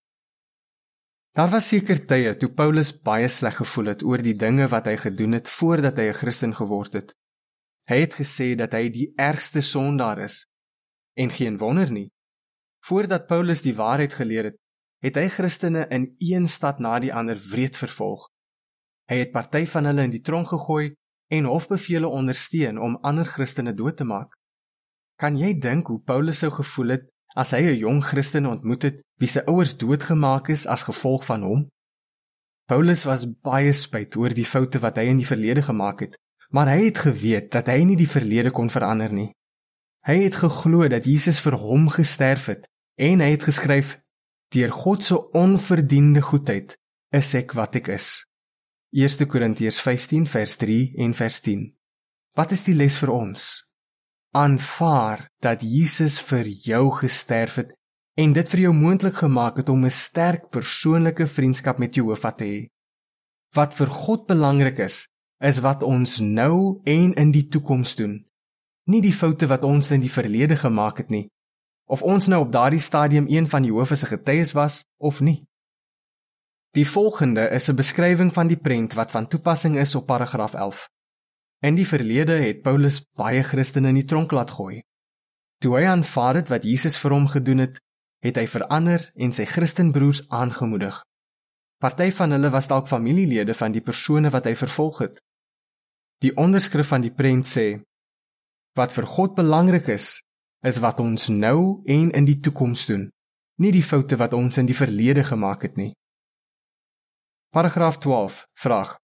Daar 1.36 1.50
was 1.52 1.68
seker 1.70 2.00
tye 2.10 2.32
toe 2.40 2.48
Paulus 2.50 2.90
baie 3.04 3.28
sleg 3.30 3.60
gevoel 3.60 3.92
het 3.92 4.02
oor 4.02 4.22
die 4.24 4.34
dinge 4.34 4.66
wat 4.72 4.88
hy 4.90 4.96
gedoen 4.98 5.36
het 5.38 5.48
voordat 5.48 5.98
hy 6.00 6.08
'n 6.10 6.20
Christen 6.20 6.54
geword 6.54 6.92
het. 6.92 7.14
Hy 7.88 7.98
het 8.04 8.14
gesê 8.14 8.54
dat 8.56 8.72
hy 8.72 8.88
die 8.90 9.12
ergste 9.16 9.60
sondaar 9.60 10.18
is. 10.18 10.46
En 11.16 11.30
geen 11.30 11.58
wonder 11.58 11.92
nie. 11.92 12.10
Voordat 12.84 13.26
Paulus 13.26 13.62
die 13.62 13.74
waarheid 13.74 14.12
geleer 14.12 14.44
het, 14.44 14.56
het 15.02 15.16
hy 15.16 15.28
Christene 15.28 15.86
in 15.90 16.14
een 16.18 16.46
stad 16.46 16.78
na 16.78 16.98
die 16.98 17.14
ander 17.14 17.36
wreed 17.36 17.76
vervolg. 17.76 18.28
Hy 19.08 19.16
het 19.16 19.32
party 19.32 19.66
van 19.66 19.84
hulle 19.84 20.02
in 20.02 20.10
die 20.10 20.20
tronk 20.20 20.48
gegooi 20.48 20.94
en 21.32 21.44
hofbevele 21.44 22.08
ondersteun 22.08 22.78
om 22.78 22.98
ander 23.02 23.24
Christene 23.24 23.74
dood 23.74 23.96
te 23.96 24.04
maak. 24.04 24.34
Kan 25.16 25.36
jy 25.36 25.54
dink 25.58 25.86
hoe 25.86 26.02
Paulus 26.02 26.38
sou 26.38 26.50
gevoel 26.50 26.88
het 26.88 27.08
as 27.38 27.54
hy 27.54 27.62
'n 27.70 27.78
jong 27.78 28.00
Christen 28.04 28.46
ontmoet 28.46 28.82
het 28.82 28.96
wie 29.20 29.28
se 29.28 29.44
ouers 29.46 29.76
doodgemaak 29.76 30.48
is 30.48 30.66
as 30.66 30.82
gevolg 30.82 31.24
van 31.24 31.42
hom? 31.42 31.60
Paulus 32.66 33.04
was 33.04 33.24
baie 33.24 33.72
spyt 33.72 34.16
oor 34.16 34.34
die 34.34 34.44
foute 34.44 34.78
wat 34.78 34.96
hy 34.98 35.06
in 35.12 35.20
die 35.22 35.30
verlede 35.32 35.62
gemaak 35.62 36.00
het, 36.00 36.18
maar 36.50 36.68
hy 36.68 36.90
het 36.90 36.98
geweet 36.98 37.50
dat 37.50 37.66
hy 37.66 37.84
nie 37.84 37.96
die 37.96 38.10
verlede 38.10 38.50
kon 38.50 38.70
verander 38.70 39.12
nie. 39.12 39.30
Hy 40.04 40.16
het 40.24 40.36
geglo 40.40 40.88
dat 40.88 41.04
Jesus 41.04 41.40
vir 41.40 41.56
hom 41.56 41.88
gesterf 41.88 42.46
het 42.46 42.66
en 42.98 43.20
hy 43.20 43.30
het 43.30 43.42
geskryf: 43.42 43.98
"Deur 44.52 44.70
God 44.70 45.04
se 45.04 45.16
onverdiende 45.32 46.22
goedheid 46.22 46.76
is 47.12 47.34
ek 47.34 47.52
wat 47.52 47.76
ek 47.76 47.88
is." 47.88 48.24
1 48.90 49.26
Korintiërs 49.26 49.80
15 49.80 50.26
vers 50.26 50.56
3 50.56 50.92
en 50.96 51.14
vers 51.14 51.40
10. 51.40 51.76
Wat 52.34 52.52
is 52.52 52.62
die 52.62 52.74
les 52.74 52.98
vir 52.98 53.10
ons? 53.12 53.67
Aanvaar 54.36 55.28
dat 55.40 55.62
Jesus 55.62 56.20
vir 56.20 56.46
jou 56.46 56.90
gesterf 56.92 57.54
het 57.54 57.72
en 58.18 58.32
dit 58.34 58.48
vir 58.50 58.60
jou 58.60 58.72
moontlik 58.74 59.20
gemaak 59.22 59.56
het 59.56 59.68
om 59.68 59.84
'n 59.84 59.90
sterk 59.90 60.50
persoonlike 60.50 61.26
vriendskap 61.26 61.78
met 61.78 61.94
Jehovah 61.94 62.34
te 62.34 62.44
hê. 62.44 62.68
Wat 63.54 63.74
vir 63.74 63.86
God 63.86 64.26
belangrik 64.26 64.78
is, 64.78 65.08
is 65.40 65.58
wat 65.58 65.82
ons 65.82 66.18
nou 66.20 66.80
en 66.84 67.14
in 67.14 67.30
die 67.32 67.48
toekoms 67.48 67.94
doen. 67.96 68.26
Nie 68.84 69.00
die 69.00 69.12
foute 69.12 69.46
wat 69.46 69.64
ons 69.64 69.90
in 69.90 70.00
die 70.00 70.12
verlede 70.12 70.56
gemaak 70.56 70.98
het 70.98 71.10
nie, 71.10 71.28
of 71.86 72.02
ons 72.02 72.26
nou 72.26 72.40
op 72.40 72.52
daardie 72.52 72.80
stadium 72.80 73.26
een 73.28 73.48
van 73.48 73.64
Jehovah 73.64 73.96
se 73.96 74.06
getuies 74.06 74.52
was 74.52 74.84
of 74.96 75.20
nie. 75.20 75.46
Die 76.76 76.88
volgende 76.88 77.48
is 77.48 77.68
'n 77.68 77.76
beskrywing 77.76 78.32
van 78.32 78.46
die 78.46 78.60
prent 78.60 78.92
wat 78.92 79.10
van 79.10 79.28
toepassing 79.28 79.76
is 79.76 79.94
op 79.94 80.06
paragraaf 80.06 80.54
11. 80.54 80.88
In 81.60 81.74
die 81.74 81.86
verlede 81.86 82.36
het 82.38 82.62
Paulus 82.62 83.00
baie 83.18 83.42
Christene 83.42 83.90
in 83.90 83.96
die 83.98 84.06
tronk 84.06 84.30
laat 84.32 84.52
gooi. 84.54 84.78
Toe 85.58 85.72
hy 85.74 85.88
aanvaar 85.90 86.38
het 86.38 86.52
wat 86.52 86.62
Jesus 86.62 86.98
vir 87.02 87.16
hom 87.16 87.26
gedoen 87.32 87.64
het, 87.64 87.80
het 88.22 88.38
hy 88.38 88.46
verander 88.46 89.02
en 89.18 89.34
sy 89.34 89.46
Christenbroers 89.46 90.28
aangemoedig. 90.30 91.00
Party 91.82 92.12
van 92.14 92.34
hulle 92.34 92.50
was 92.54 92.70
dalk 92.70 92.86
familielede 92.90 93.54
van 93.58 93.74
die 93.74 93.82
persone 93.82 94.30
wat 94.34 94.46
hy 94.46 94.54
vervolg 94.58 95.02
het. 95.02 95.18
Die 96.22 96.34
onderskrif 96.38 96.90
van 96.94 97.02
die 97.02 97.14
prent 97.14 97.46
sê: 97.46 97.66
Wat 98.78 98.94
vir 98.94 99.06
God 99.06 99.34
belangrik 99.34 99.90
is, 99.94 100.20
is 100.62 100.78
wat 100.82 101.02
ons 101.02 101.26
nou 101.30 101.82
en 101.86 102.10
in 102.14 102.26
die 102.26 102.38
toekoms 102.42 102.86
doen, 102.86 103.08
nie 103.58 103.74
die 103.74 103.82
foute 103.82 104.18
wat 104.18 104.34
ons 104.34 104.58
in 104.58 104.66
die 104.66 104.78
verlede 104.78 105.26
gemaak 105.26 105.66
het 105.66 105.78
nie. 105.78 105.92
Paragraaf 107.54 107.98
12 107.98 108.44
vraag: 108.58 108.94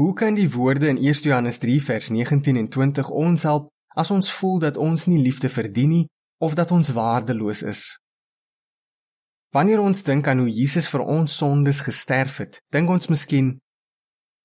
Hoe 0.00 0.14
kan 0.14 0.34
die 0.34 0.52
woorde 0.52 0.88
in 0.88 0.96
1 0.96 1.12
Johannes 1.12 1.58
3 1.58 1.82
vers 1.82 2.08
19 2.08 2.56
en 2.56 2.68
20 2.68 3.08
ons 3.10 3.42
help 3.42 3.66
as 3.88 4.10
ons 4.10 4.32
voel 4.32 4.58
dat 4.58 4.76
ons 4.76 5.06
nie 5.06 5.18
liefde 5.20 5.48
verdien 5.48 5.88
nie 5.88 6.06
of 6.40 6.54
dat 6.54 6.70
ons 6.70 6.88
waardeloos 6.96 7.60
is? 7.62 7.82
Wanneer 9.52 9.80
ons 9.80 10.00
dink 10.02 10.28
aan 10.28 10.38
hoe 10.40 10.48
Jesus 10.48 10.88
vir 10.88 11.04
ons 11.04 11.36
sondes 11.36 11.82
gesterf 11.84 12.38
het, 12.40 12.56
dink 12.72 12.88
ons 12.88 13.10
miskien 13.12 13.50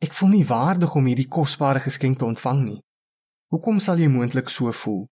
ek 0.04 0.12
voel 0.20 0.34
nie 0.34 0.44
waardig 0.50 0.96
om 1.00 1.08
hierdie 1.08 1.30
kosbare 1.38 1.80
geskenk 1.80 2.20
te 2.20 2.28
ontvang 2.28 2.62
nie. 2.66 2.82
Hoekom 3.56 3.80
sal 3.80 4.04
jy 4.04 4.12
moontlik 4.12 4.52
so 4.52 4.76
voel? 4.76 5.06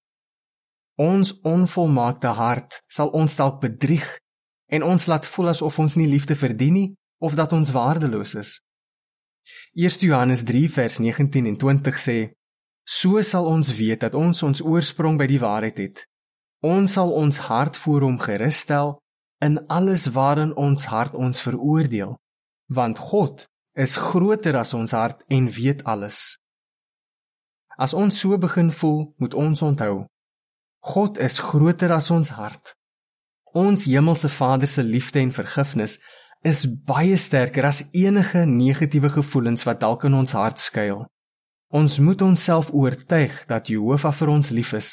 Ons 0.99 1.37
onvolmaakte 1.39 2.35
hart 2.35 2.81
sal 2.91 3.15
ons 3.15 3.39
dalk 3.39 3.63
bedrieg 3.63 4.11
en 4.67 4.83
ons 4.91 5.07
laat 5.07 5.23
voel 5.37 5.55
asof 5.55 5.79
ons 5.79 5.95
nie 6.03 6.11
liefde 6.11 6.35
verdien 6.35 6.75
nie 6.81 6.87
of 7.23 7.39
dat 7.39 7.55
ons 7.55 7.71
waardeloos 7.71 8.35
is. 8.43 8.57
1 9.73 10.07
Johannes 10.07 10.43
3 10.43 10.69
vers 10.69 10.99
19 10.99 11.45
en 11.45 11.57
20 11.57 11.99
sê: 11.99 12.17
So 12.83 13.21
sal 13.21 13.45
ons 13.45 13.75
weet 13.75 13.99
dat 13.99 14.15
ons 14.15 14.43
ons 14.43 14.61
oorsprong 14.61 15.17
by 15.17 15.27
die 15.27 15.39
waarheid 15.39 15.77
het. 15.77 16.03
Ons 16.63 16.95
sal 16.95 17.11
ons 17.11 17.37
hart 17.47 17.77
voor 17.77 18.05
hom 18.07 18.19
gerus 18.19 18.63
stel 18.63 18.97
in 19.43 19.59
alles 19.67 20.05
waarin 20.15 20.53
ons 20.55 20.85
hart 20.87 21.15
ons 21.15 21.41
veroordeel, 21.43 22.15
want 22.71 22.99
God 22.99 23.47
is 23.75 23.97
groter 23.99 24.55
as 24.55 24.73
ons 24.73 24.91
hart 24.95 25.23
en 25.27 25.49
weet 25.51 25.83
alles. 25.83 26.37
As 27.75 27.93
ons 27.93 28.19
so 28.19 28.37
begin 28.37 28.71
voel, 28.71 29.13
moet 29.17 29.33
ons 29.33 29.61
onthou: 29.61 30.05
God 30.79 31.17
is 31.17 31.39
groter 31.39 31.91
as 31.91 32.11
ons 32.11 32.29
hart. 32.37 32.75
Ons 33.53 33.85
hemelse 33.85 34.29
Vader 34.29 34.67
se 34.67 34.83
liefde 34.83 35.19
en 35.19 35.31
vergifnis 35.31 35.99
is 36.43 36.65
baie 36.83 37.15
sterker 37.17 37.63
as 37.63 37.85
enige 37.95 38.43
negatiewe 38.45 39.09
gevoelens 39.09 39.63
wat 39.63 39.79
dalk 39.79 40.03
in 40.03 40.15
ons 40.17 40.35
hart 40.35 40.59
skuil. 40.59 41.05
Ons 41.71 41.97
moet 42.03 42.21
onsself 42.21 42.73
oortuig 42.75 43.37
dat 43.47 43.71
Jehovah 43.71 44.11
vir 44.13 44.31
ons 44.33 44.49
lief 44.51 44.73
is. 44.75 44.89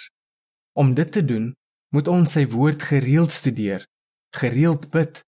Om 0.78 0.94
dit 0.94 1.10
te 1.12 1.24
doen, 1.26 1.50
moet 1.90 2.08
ons 2.08 2.32
sy 2.38 2.46
woord 2.54 2.86
gereeld 2.86 3.34
studeer, 3.34 3.82
gereeld 4.38 4.86
bid 4.94 5.24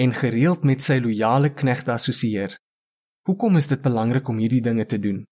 en 0.00 0.16
gereeld 0.16 0.64
met 0.64 0.80
sy 0.80 0.96
loyale 1.04 1.52
knegte 1.52 1.92
assosieer. 1.92 2.56
Hoekom 3.28 3.60
is 3.60 3.68
dit 3.68 3.82
belangrik 3.82 4.28
om 4.32 4.40
hierdie 4.40 4.64
dinge 4.64 4.86
te 4.88 4.98
doen? 4.98 5.26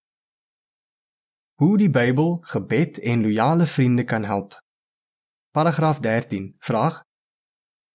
Hoe 1.56 1.78
die 1.78 1.90
Bybel, 1.90 2.40
gebed 2.52 3.00
en 3.00 3.24
loyale 3.24 3.66
vriende 3.66 4.04
kan 4.04 4.24
help. 4.28 4.58
Paragraaf 5.56 6.00
13. 6.04 6.52
Vraag: 6.58 7.00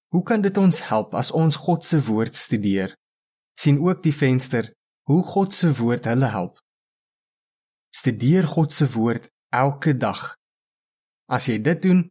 Hoe 0.10 0.24
kan 0.24 0.42
dit 0.42 0.58
ons 0.58 0.82
help 0.90 1.14
as 1.14 1.32
ons 1.32 1.56
God 1.56 1.86
se 1.86 2.02
woord 2.02 2.36
studeer? 2.36 2.96
sien 3.60 3.80
ook 3.84 4.04
die 4.04 4.16
venster 4.16 4.72
hoe 5.10 5.24
God 5.24 5.54
se 5.54 5.72
woord 5.76 6.08
hulle 6.08 6.30
help. 6.32 6.60
Studeer 7.96 8.48
God 8.48 8.74
se 8.74 8.88
woord 8.94 9.28
elke 9.52 9.96
dag. 9.98 10.36
As 11.28 11.50
jy 11.50 11.58
dit 11.66 11.82
doen, 11.84 12.04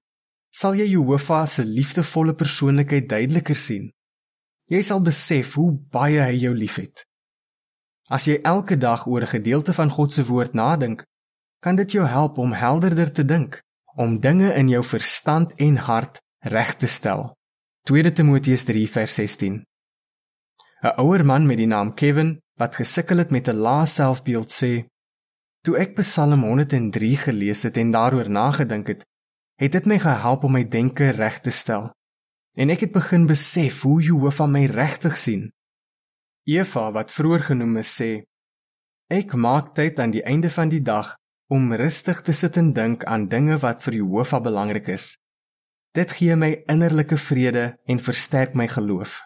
sal 0.53 0.77
jy 0.77 0.89
Jehovah 0.91 1.47
se 1.49 1.65
liefdevolle 1.65 2.35
persoonlikheid 2.39 3.09
duideliker 3.09 3.57
sien. 3.57 3.89
Jy 4.69 4.83
sal 4.85 5.01
besef 5.05 5.55
hoe 5.57 5.71
baie 5.95 6.21
hy 6.21 6.35
jou 6.43 6.53
liefhet. 6.57 7.07
As 8.13 8.27
jy 8.29 8.41
elke 8.45 8.77
dag 8.77 9.07
oor 9.07 9.23
'n 9.23 9.35
gedeelte 9.37 9.73
van 9.73 9.91
God 9.91 10.13
se 10.13 10.25
woord 10.25 10.55
nadink, 10.55 11.05
kan 11.61 11.77
dit 11.77 11.93
jou 11.93 12.05
help 12.07 12.39
om 12.39 12.53
helderder 12.53 13.13
te 13.13 13.25
dink, 13.25 13.63
om 13.97 14.21
dinge 14.21 14.53
in 14.55 14.69
jou 14.69 14.85
verstand 14.85 15.53
en 15.57 15.77
hart 15.77 16.21
reg 16.41 16.77
te 16.77 16.87
stel. 16.87 17.38
2 17.89 18.13
Timoteus 18.13 18.67
3 18.69 18.85
vers 18.93 19.15
16. 19.15 19.55
'n 20.85 20.91
Ouer 21.01 21.25
man 21.25 21.47
met 21.49 21.57
die 21.57 21.67
naam 21.67 21.95
Kevin 21.97 22.35
wat 22.61 22.75
gesukkel 22.77 23.17
het 23.23 23.31
met 23.33 23.49
'n 23.49 23.63
lae 23.67 23.87
selfbeeld 23.87 24.51
sê: 24.53 24.73
"Toe 25.65 25.79
ek 25.79 25.95
Psalm 25.97 26.43
103 26.43 27.17
gelees 27.17 27.63
het 27.63 27.77
en 27.77 27.91
daaroor 27.91 28.29
nagedink 28.31 28.87
het, 28.87 29.07
het 29.57 29.73
dit 29.73 29.87
my 29.87 29.99
gehelp 29.99 30.45
om 30.45 30.53
my 30.53 30.65
denke 30.69 31.09
reg 31.11 31.41
te 31.41 31.51
stel. 31.51 31.91
En 32.61 32.71
ek 32.71 32.81
het 32.81 32.93
begin 32.93 33.27
besef 33.27 33.81
hoe 33.83 34.03
Jehovah 34.03 34.51
my 34.51 34.67
regtig 34.67 35.17
sien." 35.17 35.53
Eva 36.45 36.93
wat 36.93 37.13
vroeër 37.13 37.43
genoem 37.43 37.77
is 37.77 38.01
sê: 38.01 38.23
"Ek 39.09 39.33
maak 39.35 39.75
tyd 39.75 39.99
aan 39.99 40.11
die 40.11 40.25
einde 40.25 40.51
van 40.51 40.69
die 40.69 40.83
dag 40.83 41.17
om 41.47 41.73
rustig 41.73 42.21
te 42.21 42.33
sit 42.33 42.57
en 42.57 42.73
dink 42.73 43.05
aan 43.05 43.29
dinge 43.29 43.57
wat 43.59 43.83
vir 43.83 43.95
Jehovah 43.95 44.43
belangrik 44.43 44.89
is." 44.89 45.17
Dit 45.97 46.13
gee 46.13 46.37
my 46.37 46.51
innerlike 46.67 47.17
vrede 47.17 47.79
en 47.85 48.01
versterk 48.01 48.55
my 48.55 48.69
geloof. 48.69 49.23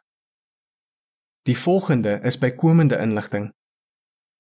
Die 1.43 1.59
volgende 1.59 2.21
is 2.23 2.39
bykomende 2.39 2.99
inligting. 2.99 3.51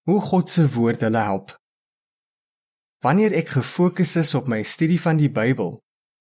Hoe 0.06 0.20
God 0.20 0.50
se 0.50 0.68
woord 0.70 1.00
hulle 1.00 1.18
help. 1.18 1.56
Wanneer 3.02 3.34
ek 3.34 3.56
gefokus 3.56 4.16
is 4.16 4.34
op 4.38 4.46
my 4.46 4.62
studie 4.62 5.00
van 5.00 5.18
die 5.18 5.30
Bybel, 5.30 5.80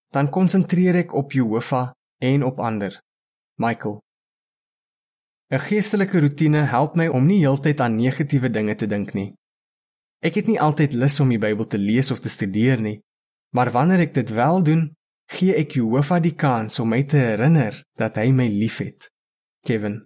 dan 0.10 0.29
konsentreer 0.34 0.98
ek 1.03 1.13
op 1.13 1.31
Jehovah 1.31 1.91
en 2.17 2.43
op 2.43 2.60
ander. 2.60 2.98
Michael. 3.62 4.01
'n 5.51 5.60
Geestelike 5.60 6.20
rotine 6.20 6.63
help 6.65 6.96
my 6.96 7.08
om 7.08 7.25
nie 7.25 7.43
heeltyd 7.43 7.79
aan 7.79 7.96
negatiewe 7.96 8.50
dinge 8.50 8.75
te 8.75 8.88
dink 8.88 9.13
nie. 9.13 9.36
Ek 10.24 10.36
het 10.39 10.48
nie 10.48 10.60
altyd 10.62 10.93
lus 10.93 11.20
om 11.20 11.29
die 11.29 11.41
Bybel 11.41 11.67
te 11.67 11.77
lees 11.77 12.12
of 12.12 12.20
te 12.20 12.29
studeer 12.29 12.81
nie, 12.81 13.01
maar 13.53 13.72
wanneer 13.72 14.00
ek 14.08 14.13
dit 14.13 14.29
wel 14.29 14.63
doen, 14.63 14.84
gee 15.31 15.55
ek 15.55 15.77
Jehovah 15.77 16.19
die 16.21 16.35
kans 16.35 16.79
om 16.83 16.91
my 16.91 17.03
te 17.07 17.19
herinner 17.21 17.77
dat 18.00 18.19
hy 18.19 18.31
my 18.35 18.47
liefhet. 18.51 19.07
Kevin. 19.63 20.01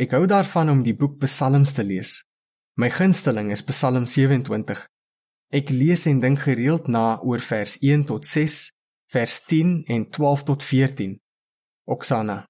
Ek 0.00 0.14
hou 0.16 0.24
daarvan 0.30 0.72
om 0.72 0.80
die 0.86 0.94
boek 0.96 1.18
Psalms 1.22 1.74
te 1.76 1.84
lees. 1.84 2.22
My 2.80 2.88
gunsteling 2.90 3.52
is 3.54 3.62
Psalm 3.68 4.08
27. 4.10 4.86
Ek 5.54 5.70
lees 5.70 6.06
en 6.10 6.22
dink 6.22 6.40
gereeld 6.46 6.88
na 6.90 7.20
oor 7.22 7.42
vers 7.44 7.76
1 7.82 8.08
tot 8.08 8.26
6, 8.26 8.56
vers 9.12 9.36
10 9.50 9.76
en 9.92 10.08
12 10.10 10.48
tot 10.48 10.64
14. 10.66 11.14
Oksana. 11.86 12.40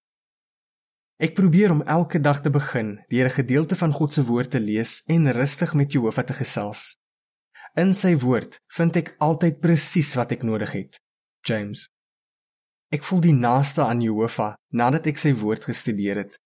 Ek 1.21 1.35
probeer 1.37 1.75
om 1.75 1.83
elke 1.91 2.21
dag 2.23 2.41
te 2.43 2.51
begin 2.51 2.97
deur 3.11 3.29
'n 3.29 3.39
gedeelte 3.41 3.77
van 3.77 3.93
God 3.93 4.13
se 4.13 4.23
woord 4.25 4.51
te 4.51 4.61
lees 4.61 5.03
en 5.07 5.33
rustig 5.33 5.75
met 5.75 5.93
Jehovah 5.93 6.25
te 6.25 6.33
gesels. 6.33 6.97
In 7.77 7.95
sy 7.95 8.17
woord 8.17 8.59
vind 8.77 8.97
ek 8.97 9.15
altyd 9.19 9.61
presies 9.61 10.15
wat 10.15 10.33
ek 10.33 10.43
nodig 10.43 10.73
het. 10.73 11.04
James. 11.45 11.87
Ek 12.95 13.05
voel 13.05 13.21
die 13.25 13.35
naaste 13.37 13.83
aan 13.85 14.03
Jehovah 14.05 14.55
nadat 14.71 15.09
ek 15.11 15.21
sy 15.21 15.35
woord 15.37 15.67
gestudeer 15.69 16.21
het. 16.23 16.39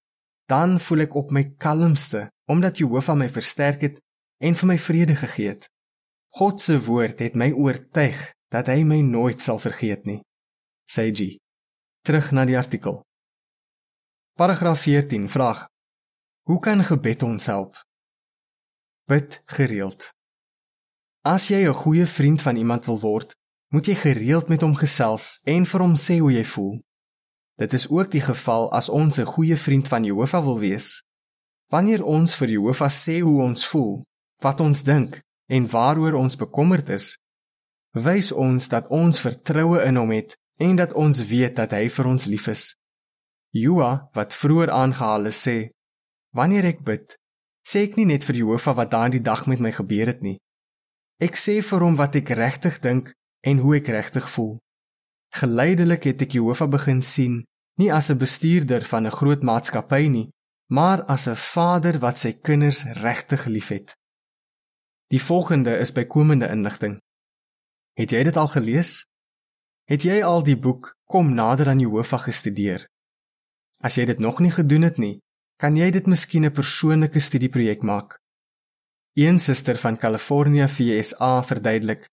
Dan 0.48 0.78
voel 0.80 1.04
ek 1.06 1.16
op 1.20 1.32
my 1.34 1.44
kalmste 1.60 2.28
omdat 2.48 2.80
Jehovah 2.80 3.18
my 3.18 3.28
versterk 3.28 3.84
het 3.84 3.98
en 4.40 4.56
vir 4.56 4.70
my 4.70 4.78
vrede 4.80 5.16
gegee 5.18 5.52
het. 5.52 5.68
God 6.38 6.60
se 6.60 6.78
woord 6.86 7.20
het 7.24 7.36
my 7.36 7.50
oortuig 7.52 8.18
dat 8.52 8.70
hy 8.72 8.82
my 8.84 9.00
nooit 9.04 9.42
sal 9.44 9.60
vergeet 9.60 10.06
nie. 10.08 10.22
Seiji. 10.88 11.36
Terug 12.06 12.30
na 12.32 12.46
die 12.48 12.56
artikel. 12.56 13.02
Paragraaf 14.38 14.80
14 14.86 15.28
vraag: 15.28 15.66
Hoe 16.48 16.60
kan 16.60 16.84
gebed 16.84 17.22
ons 17.22 17.46
help? 17.46 17.76
Bid 19.10 19.42
gereeld. 19.50 20.08
As 21.26 21.48
jy 21.48 21.66
'n 21.68 21.74
goeie 21.74 22.06
vriend 22.06 22.42
van 22.42 22.56
iemand 22.56 22.86
wil 22.86 23.00
word, 23.00 23.34
moet 23.68 23.86
jy 23.86 23.94
gereeld 23.94 24.48
met 24.48 24.62
hom 24.64 24.76
gesels 24.76 25.38
en 25.44 25.66
vir 25.68 25.84
hom 25.84 25.96
sê 25.96 26.18
hoe 26.22 26.32
jy 26.32 26.44
voel. 26.44 26.78
Dit 27.58 27.74
is 27.74 27.88
ook 27.90 28.10
die 28.10 28.22
geval 28.22 28.70
as 28.72 28.88
ons 28.88 29.18
'n 29.18 29.26
goeie 29.34 29.56
vriend 29.56 29.88
van 29.88 30.04
Jehovah 30.04 30.44
wil 30.44 30.58
wees. 30.58 31.02
Wanneer 31.68 32.04
ons 32.04 32.34
vir 32.34 32.48
Jehovah 32.48 32.90
sê 32.90 33.20
hoe 33.20 33.42
ons 33.42 33.66
voel, 33.66 34.04
wat 34.42 34.60
ons 34.60 34.82
dink 34.82 35.20
en 35.46 35.68
waaroor 35.68 36.14
ons 36.14 36.36
bekommerd 36.36 36.88
is, 36.88 37.18
wys 37.92 38.32
ons 38.32 38.68
dat 38.68 38.88
ons 38.88 39.20
vertroue 39.20 39.82
in 39.84 39.96
hom 39.96 40.10
het 40.10 40.36
en 40.58 40.76
dat 40.76 40.92
ons 40.92 41.26
weet 41.26 41.56
dat 41.56 41.70
hy 41.70 41.88
vir 41.88 42.06
ons 42.06 42.26
lief 42.26 42.46
is. 42.48 42.74
Joa, 43.50 44.08
wat 44.12 44.34
vroeër 44.34 44.70
aangehaal 44.70 45.26
is, 45.26 45.40
sê: 45.48 45.70
Wanneer 46.32 46.64
ek 46.64 46.84
bid, 46.84 47.16
sê 47.68 47.82
ek 47.88 47.96
nie 47.96 48.04
net 48.04 48.24
vir 48.24 48.36
Jehovah 48.36 48.76
wat 48.76 48.90
daardie 48.90 49.22
dag 49.22 49.46
met 49.46 49.60
my 49.60 49.72
gebeur 49.72 50.06
het 50.06 50.22
nie. 50.22 50.38
Ek 51.20 51.36
sê 51.36 51.62
vir 51.62 51.80
hom 51.80 51.96
wat 51.96 52.16
ek 52.16 52.30
regtig 52.30 52.80
dink 52.80 53.12
en 53.48 53.60
hoe 53.64 53.76
ek 53.78 53.88
regtig 53.94 54.26
voel. 54.34 54.56
Geleidelik 55.40 56.08
het 56.08 56.24
ek 56.24 56.36
Jehovah 56.36 56.70
begin 56.70 57.02
sien, 57.02 57.44
nie 57.80 57.90
as 57.92 58.10
'n 58.10 58.18
bestuurder 58.18 58.82
van 58.84 59.06
'n 59.06 59.16
groot 59.18 59.42
maatskappy 59.42 60.04
nie, 60.08 60.28
maar 60.76 61.02
as 61.14 61.28
'n 61.28 61.36
vader 61.36 61.98
wat 61.98 62.18
sy 62.18 62.32
kinders 62.32 62.84
regtig 62.84 63.44
liefhet. 63.44 63.96
Die 65.08 65.22
volgende 65.22 65.78
is 65.78 65.92
bykomende 65.92 66.48
inligting. 66.48 67.00
Het 67.96 68.10
jy 68.10 68.22
dit 68.24 68.36
al 68.36 68.48
gelees? 68.48 69.06
Het 69.88 70.02
jy 70.02 70.22
al 70.22 70.42
die 70.42 70.56
boek 70.56 70.96
Kom 71.08 71.34
nader 71.34 71.68
aan 71.68 71.80
Jehovah 71.80 72.20
gestudeer? 72.20 72.86
As 73.80 73.94
jy 73.94 74.04
dit 74.04 74.18
nog 74.18 74.40
nie 74.40 74.50
gedoen 74.50 74.82
het 74.82 74.98
nie, 74.98 75.20
kan 75.56 75.76
jy 75.76 75.90
dit 75.90 76.06
miskien 76.06 76.44
'n 76.44 76.52
persoonlike 76.52 77.20
studieprojek 77.20 77.82
maak. 77.82 78.18
Een 79.16 79.38
suster 79.38 79.78
van 79.78 79.96
California 79.96 80.68
VSA 80.68 81.42
verduidelik 81.42 82.04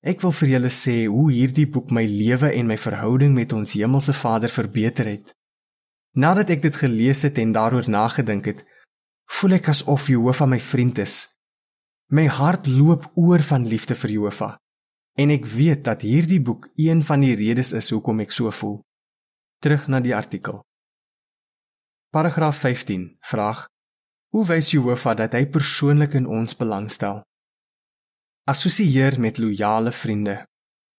Ek 0.00 0.22
wil 0.24 0.32
vir 0.32 0.48
julle 0.54 0.70
sê 0.72 1.04
hoe 1.12 1.26
hierdie 1.32 1.66
boek 1.68 1.90
my 1.92 2.06
lewe 2.08 2.52
en 2.56 2.70
my 2.70 2.78
verhouding 2.80 3.34
met 3.36 3.52
ons 3.52 3.74
hemelse 3.76 4.14
Vader 4.16 4.48
verbeter 4.48 5.10
het. 5.10 5.34
Nadat 6.16 6.50
ek 6.50 6.62
dit 6.62 6.76
gelees 6.76 7.22
het 7.26 7.38
en 7.38 7.52
daaroor 7.52 7.88
nagedink 7.88 8.48
het, 8.48 8.64
voel 9.28 9.58
ek 9.60 9.68
asof 9.74 10.08
Jehovah 10.08 10.48
my 10.48 10.60
vriend 10.60 10.98
is. 10.98 11.28
My 12.10 12.26
hart 12.26 12.66
loop 12.66 13.10
oor 13.14 13.44
van 13.44 13.68
liefde 13.68 13.94
vir 13.94 14.16
Jehovah 14.16 14.56
en 15.20 15.32
ek 15.34 15.46
weet 15.46 15.84
dat 15.84 16.04
hierdie 16.06 16.40
boek 16.40 16.70
een 16.80 17.02
van 17.04 17.20
die 17.24 17.34
redes 17.36 17.72
is 17.76 17.90
hoekom 17.92 18.22
ek 18.24 18.32
so 18.32 18.50
voel. 18.60 18.80
Terug 19.60 19.88
na 19.92 20.00
die 20.00 20.14
artikel. 20.16 20.62
Paragraaf 22.14 22.62
15 22.64 23.18
vraag: 23.20 23.66
Hoe 24.32 24.46
wys 24.46 24.70
Jehovah 24.72 25.16
dat 25.16 25.36
hy 25.36 25.44
persoonlik 25.46 26.16
in 26.18 26.26
ons 26.26 26.56
belangstel? 26.56 27.20
Assosieer 28.44 29.20
met 29.20 29.38
loyale 29.38 29.92
vriende. 29.92 30.46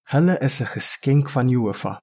Hulle 0.04 0.38
is 0.40 0.62
'n 0.62 0.66
geskenk 0.66 1.30
van 1.30 1.50
Jehovah. 1.50 1.98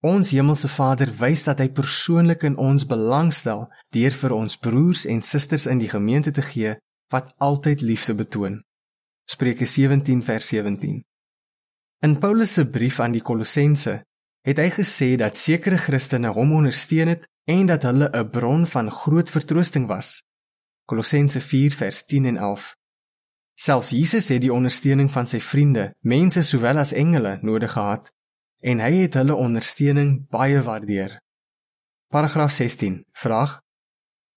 Ons 0.00 0.30
hemelse 0.30 0.68
Vader 0.68 1.10
wys 1.16 1.44
dat 1.44 1.58
hy 1.58 1.68
persoonlik 1.68 2.42
in 2.42 2.56
ons 2.56 2.86
belangstel 2.86 3.72
deur 3.88 4.12
vir 4.12 4.32
ons 4.32 4.56
broers 4.56 5.06
en 5.06 5.22
susters 5.22 5.66
in 5.66 5.78
die 5.78 5.88
gemeente 5.88 6.30
te 6.30 6.42
gee 6.42 6.76
wat 7.08 7.34
altyd 7.38 7.80
liefde 7.80 8.14
betoon. 8.14 8.62
Spreuke 9.24 9.64
17 9.64 10.22
vers 10.22 10.48
17. 10.48 11.02
In 12.00 12.18
Paulus 12.18 12.52
se 12.52 12.70
brief 12.70 13.00
aan 13.00 13.12
die 13.12 13.22
Kolossense 13.22 14.04
het 14.44 14.58
hy 14.58 14.70
gesê 14.70 15.16
dat 15.16 15.36
sekere 15.36 15.76
Christene 15.76 16.28
hom 16.28 16.52
ondersteun 16.52 17.08
het 17.08 17.24
en 17.48 17.66
dat 17.66 17.82
hulle 17.82 18.10
'n 18.12 18.30
bron 18.30 18.66
van 18.66 18.90
groot 18.90 19.30
vertroosting 19.30 19.86
was. 19.86 20.22
Kolossense 20.84 21.40
4 21.40 21.72
vers 21.72 22.04
10 22.04 22.24
en 22.26 22.36
11. 22.36 22.74
Selfs 23.54 23.90
Jesus 23.94 24.28
het 24.28 24.42
die 24.42 24.52
ondersteuning 24.52 25.12
van 25.14 25.28
sy 25.30 25.38
vriende, 25.38 25.92
mense 26.02 26.42
sowel 26.42 26.80
as 26.82 26.92
engele, 26.92 27.38
nodig 27.42 27.72
gehad 27.76 28.10
en 28.64 28.80
hy 28.80 29.04
het 29.04 29.14
hulle 29.20 29.36
ondersteuning 29.36 30.24
baie 30.32 30.62
waardeer. 30.64 31.18
Paragraaf 32.10 32.50
16. 32.56 33.02
Vraag: 33.12 33.58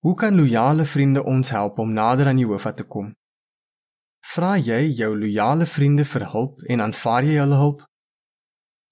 Hoe 0.04 0.14
kan 0.14 0.36
loyale 0.36 0.84
vriende 0.84 1.24
ons 1.24 1.50
help 1.50 1.78
om 1.78 1.92
nader 1.92 2.26
aan 2.26 2.38
Jehovah 2.38 2.74
te 2.76 2.84
kom? 2.84 3.14
Vra 4.34 4.56
jy 4.58 4.82
jou 4.98 5.14
loyale 5.16 5.66
vriende 5.66 6.04
vir 6.04 6.26
hulp 6.30 6.62
en 6.68 6.84
aanvaar 6.84 7.24
jy 7.24 7.38
hulle 7.40 7.58
hulp? 7.58 7.82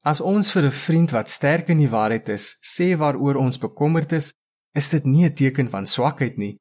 As 0.03 0.21
ons 0.21 0.51
vir 0.51 0.67
'n 0.67 0.71
vriend 0.71 1.11
wat 1.11 1.31
sterk 1.31 1.69
in 1.69 1.79
die 1.79 1.91
waarheid 1.91 2.29
is, 2.29 2.57
sê 2.62 2.97
waaroor 2.97 3.37
ons 3.37 3.59
bekommerd 3.59 4.12
is, 4.12 4.33
is 4.75 4.89
dit 4.89 5.05
nie 5.05 5.27
'n 5.27 5.35
teken 5.35 5.69
van 5.69 5.87
swakheid 5.87 6.39
nie. 6.39 6.59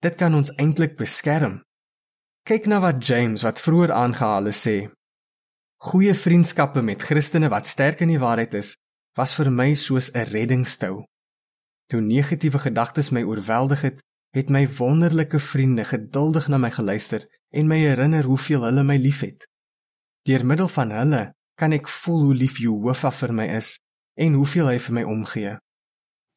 Dit 0.00 0.16
kan 0.16 0.34
ons 0.34 0.52
eintlik 0.56 0.96
beskerm 0.96 1.64
Kyk 2.44 2.66
na 2.68 2.76
wat 2.84 3.00
James 3.00 3.40
wat 3.40 3.56
vroeër 3.56 3.92
aangehaal 3.96 4.50
het 4.50 4.56
sê. 4.56 4.76
Goeie 5.80 6.12
vriendskappe 6.12 6.82
met 6.84 7.00
Christene 7.02 7.48
wat 7.48 7.64
sterk 7.66 8.02
in 8.04 8.10
die 8.12 8.20
waarheid 8.20 8.52
is, 8.58 8.74
was 9.16 9.32
vir 9.38 9.48
my 9.48 9.70
soos 9.72 10.10
'n 10.12 10.28
reddingstou. 10.28 11.06
Toe 11.88 12.00
negatiewe 12.00 12.58
gedagtes 12.58 13.08
my 13.16 13.22
oorweldig 13.22 13.80
het, 13.80 14.02
het 14.36 14.50
my 14.50 14.68
wonderlike 14.68 15.40
vriende 15.40 15.84
geduldig 15.84 16.48
na 16.48 16.58
my 16.58 16.70
geluister 16.70 17.24
en 17.50 17.66
my 17.66 17.78
herinner 17.78 18.24
hoeveel 18.24 18.62
hulle 18.62 18.82
my 18.82 18.96
liefhet. 18.96 19.48
Deur 20.28 20.44
middel 20.44 20.68
van 20.68 20.90
hulle 20.90 21.32
kan 21.56 21.72
ek 21.72 21.88
voel 21.88 22.22
hoe 22.24 22.34
lief 22.34 22.58
Jehovah 22.58 23.12
vir 23.12 23.32
my 23.32 23.46
is 23.56 23.78
en 24.14 24.34
hoeveel 24.34 24.66
hy 24.66 24.78
vir 24.78 24.94
my 24.94 25.02
omgee. 25.02 25.56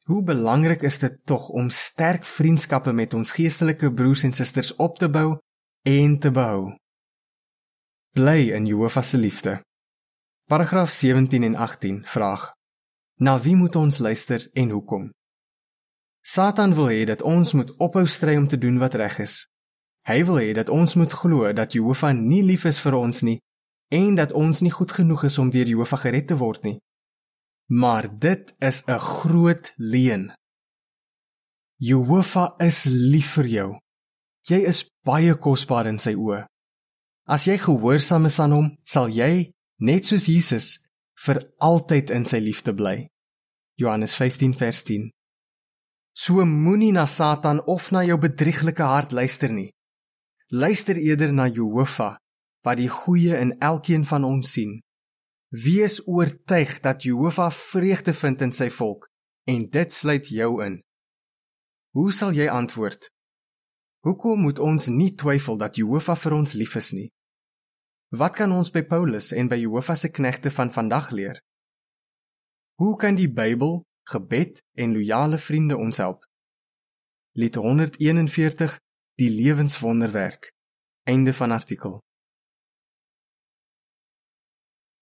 Hoe 0.04 0.22
belangrik 0.22 0.82
is 0.82 0.98
dit 0.98 1.20
tog 1.24 1.48
om 1.48 1.68
sterk 1.68 2.24
vriendskappe 2.24 2.92
met 2.92 3.14
ons 3.14 3.32
geestelike 3.32 3.92
broers 3.92 4.24
en 4.24 4.32
susters 4.32 4.72
op 4.76 4.98
te 4.98 5.08
bou 5.08 5.36
en 5.82 6.18
te 6.18 6.30
behou. 6.30 6.76
Bly 8.12 8.50
in 8.52 8.66
Jehovah 8.66 9.02
se 9.02 9.18
liefde. 9.18 9.62
Paragraaf 10.48 10.90
17 10.90 11.42
en 11.42 11.54
18 11.54 12.06
vraag: 12.06 12.52
Na 13.14 13.40
wie 13.40 13.56
moet 13.56 13.76
ons 13.76 13.98
luister 13.98 14.48
en 14.52 14.70
hoekom? 14.70 15.10
Satan 16.20 16.74
wil 16.74 16.88
hê 16.88 17.04
dat 17.04 17.22
ons 17.22 17.52
moet 17.52 17.76
ophou 17.76 18.06
stry 18.06 18.36
om 18.36 18.48
te 18.48 18.58
doen 18.58 18.78
wat 18.78 18.94
reg 18.94 19.18
is. 19.18 19.46
Hy 20.08 20.24
wil 20.24 20.38
hê 20.40 20.52
dat 20.52 20.68
ons 20.68 20.94
moet 20.94 21.12
glo 21.12 21.52
dat 21.52 21.72
Jehovah 21.72 22.14
nie 22.16 22.42
lief 22.42 22.64
is 22.64 22.80
vir 22.80 22.96
ons 22.96 23.22
nie 23.22 23.38
en 23.92 24.14
dat 24.14 24.32
ons 24.32 24.60
nie 24.60 24.72
goed 24.72 24.92
genoeg 24.92 25.24
is 25.28 25.38
om 25.38 25.50
deur 25.50 25.68
Jehovah 25.68 26.00
gered 26.04 26.28
te 26.28 26.36
word 26.36 26.64
nie. 26.64 26.78
Maar 27.68 28.08
dit 28.18 28.54
is 28.58 28.82
'n 28.86 28.98
groot 28.98 29.72
leuen. 29.76 30.32
Jehovah 31.76 32.54
is 32.58 32.84
lief 32.84 33.32
vir 33.32 33.46
jou. 33.46 33.70
Jy 34.48 34.62
is 34.64 34.86
baie 35.04 35.34
kosbaar 35.36 35.90
in 35.90 35.98
sy 36.00 36.14
oë. 36.16 36.46
As 37.28 37.44
jy 37.44 37.58
gehoorsaam 37.60 38.24
is 38.30 38.38
aan 38.40 38.54
hom, 38.56 38.68
sal 38.88 39.10
jy, 39.12 39.50
net 39.84 40.08
soos 40.08 40.24
Jesus, 40.30 40.68
vir 41.20 41.42
altyd 41.60 42.12
in 42.16 42.24
sy 42.24 42.40
liefde 42.40 42.72
bly. 42.72 43.10
Johannes 43.76 44.14
15 44.16 44.54
vers 44.56 44.80
10. 44.88 45.10
So 46.16 46.46
moenie 46.48 46.94
na 46.96 47.04
Satan 47.06 47.60
of 47.68 47.90
na 47.92 48.02
jou 48.08 48.16
bedrieglike 48.18 48.82
hart 48.82 49.12
luister 49.12 49.52
nie. 49.52 49.68
Luister 50.50 50.96
eerder 50.96 51.34
na 51.36 51.46
Jehovah 51.46 52.16
wat 52.64 52.80
die 52.80 52.88
goeie 52.90 53.36
in 53.38 53.52
elkeen 53.60 54.02
van 54.08 54.24
ons 54.24 54.50
sien. 54.56 54.80
Wees 55.52 56.00
oortuig 56.08 56.80
dat 56.84 57.04
Jehovah 57.04 57.52
vreugde 57.54 58.12
vind 58.16 58.42
in 58.48 58.52
sy 58.52 58.70
volk 58.72 59.06
en 59.48 59.68
dit 59.72 59.92
sluit 59.92 60.26
jou 60.32 60.50
in. 60.64 60.80
Hoe 61.96 62.10
sal 62.12 62.34
jy 62.36 62.48
antwoord? 62.52 63.08
Hoekom 64.06 64.40
moet 64.40 64.58
ons 64.58 64.86
nie 64.86 65.14
twyfel 65.14 65.58
dat 65.58 65.76
Jehovah 65.76 66.16
vir 66.16 66.36
ons 66.38 66.54
lief 66.54 66.76
is 66.76 66.92
nie? 66.92 67.08
Wat 68.14 68.36
kan 68.36 68.52
ons 68.52 68.70
by 68.70 68.82
Paulus 68.82 69.32
en 69.32 69.50
by 69.50 69.58
Jehovah 69.60 69.96
se 69.96 70.08
knegte 70.08 70.50
van 70.50 70.70
vandag 70.72 71.10
leer? 71.10 71.42
Hoe 72.78 72.96
kan 72.96 73.18
die 73.18 73.28
Bybel, 73.28 73.82
gebed 74.08 74.62
en 74.72 74.92
loyale 74.92 75.38
vriende 75.38 75.76
ons 75.76 75.96
help. 75.96 76.24
Lied 77.32 77.54
141 77.54 78.78
Die 79.14 79.30
lewenswonderwerk. 79.30 80.52
Einde 81.02 81.34
van 81.34 81.50
artikel. 81.50 81.98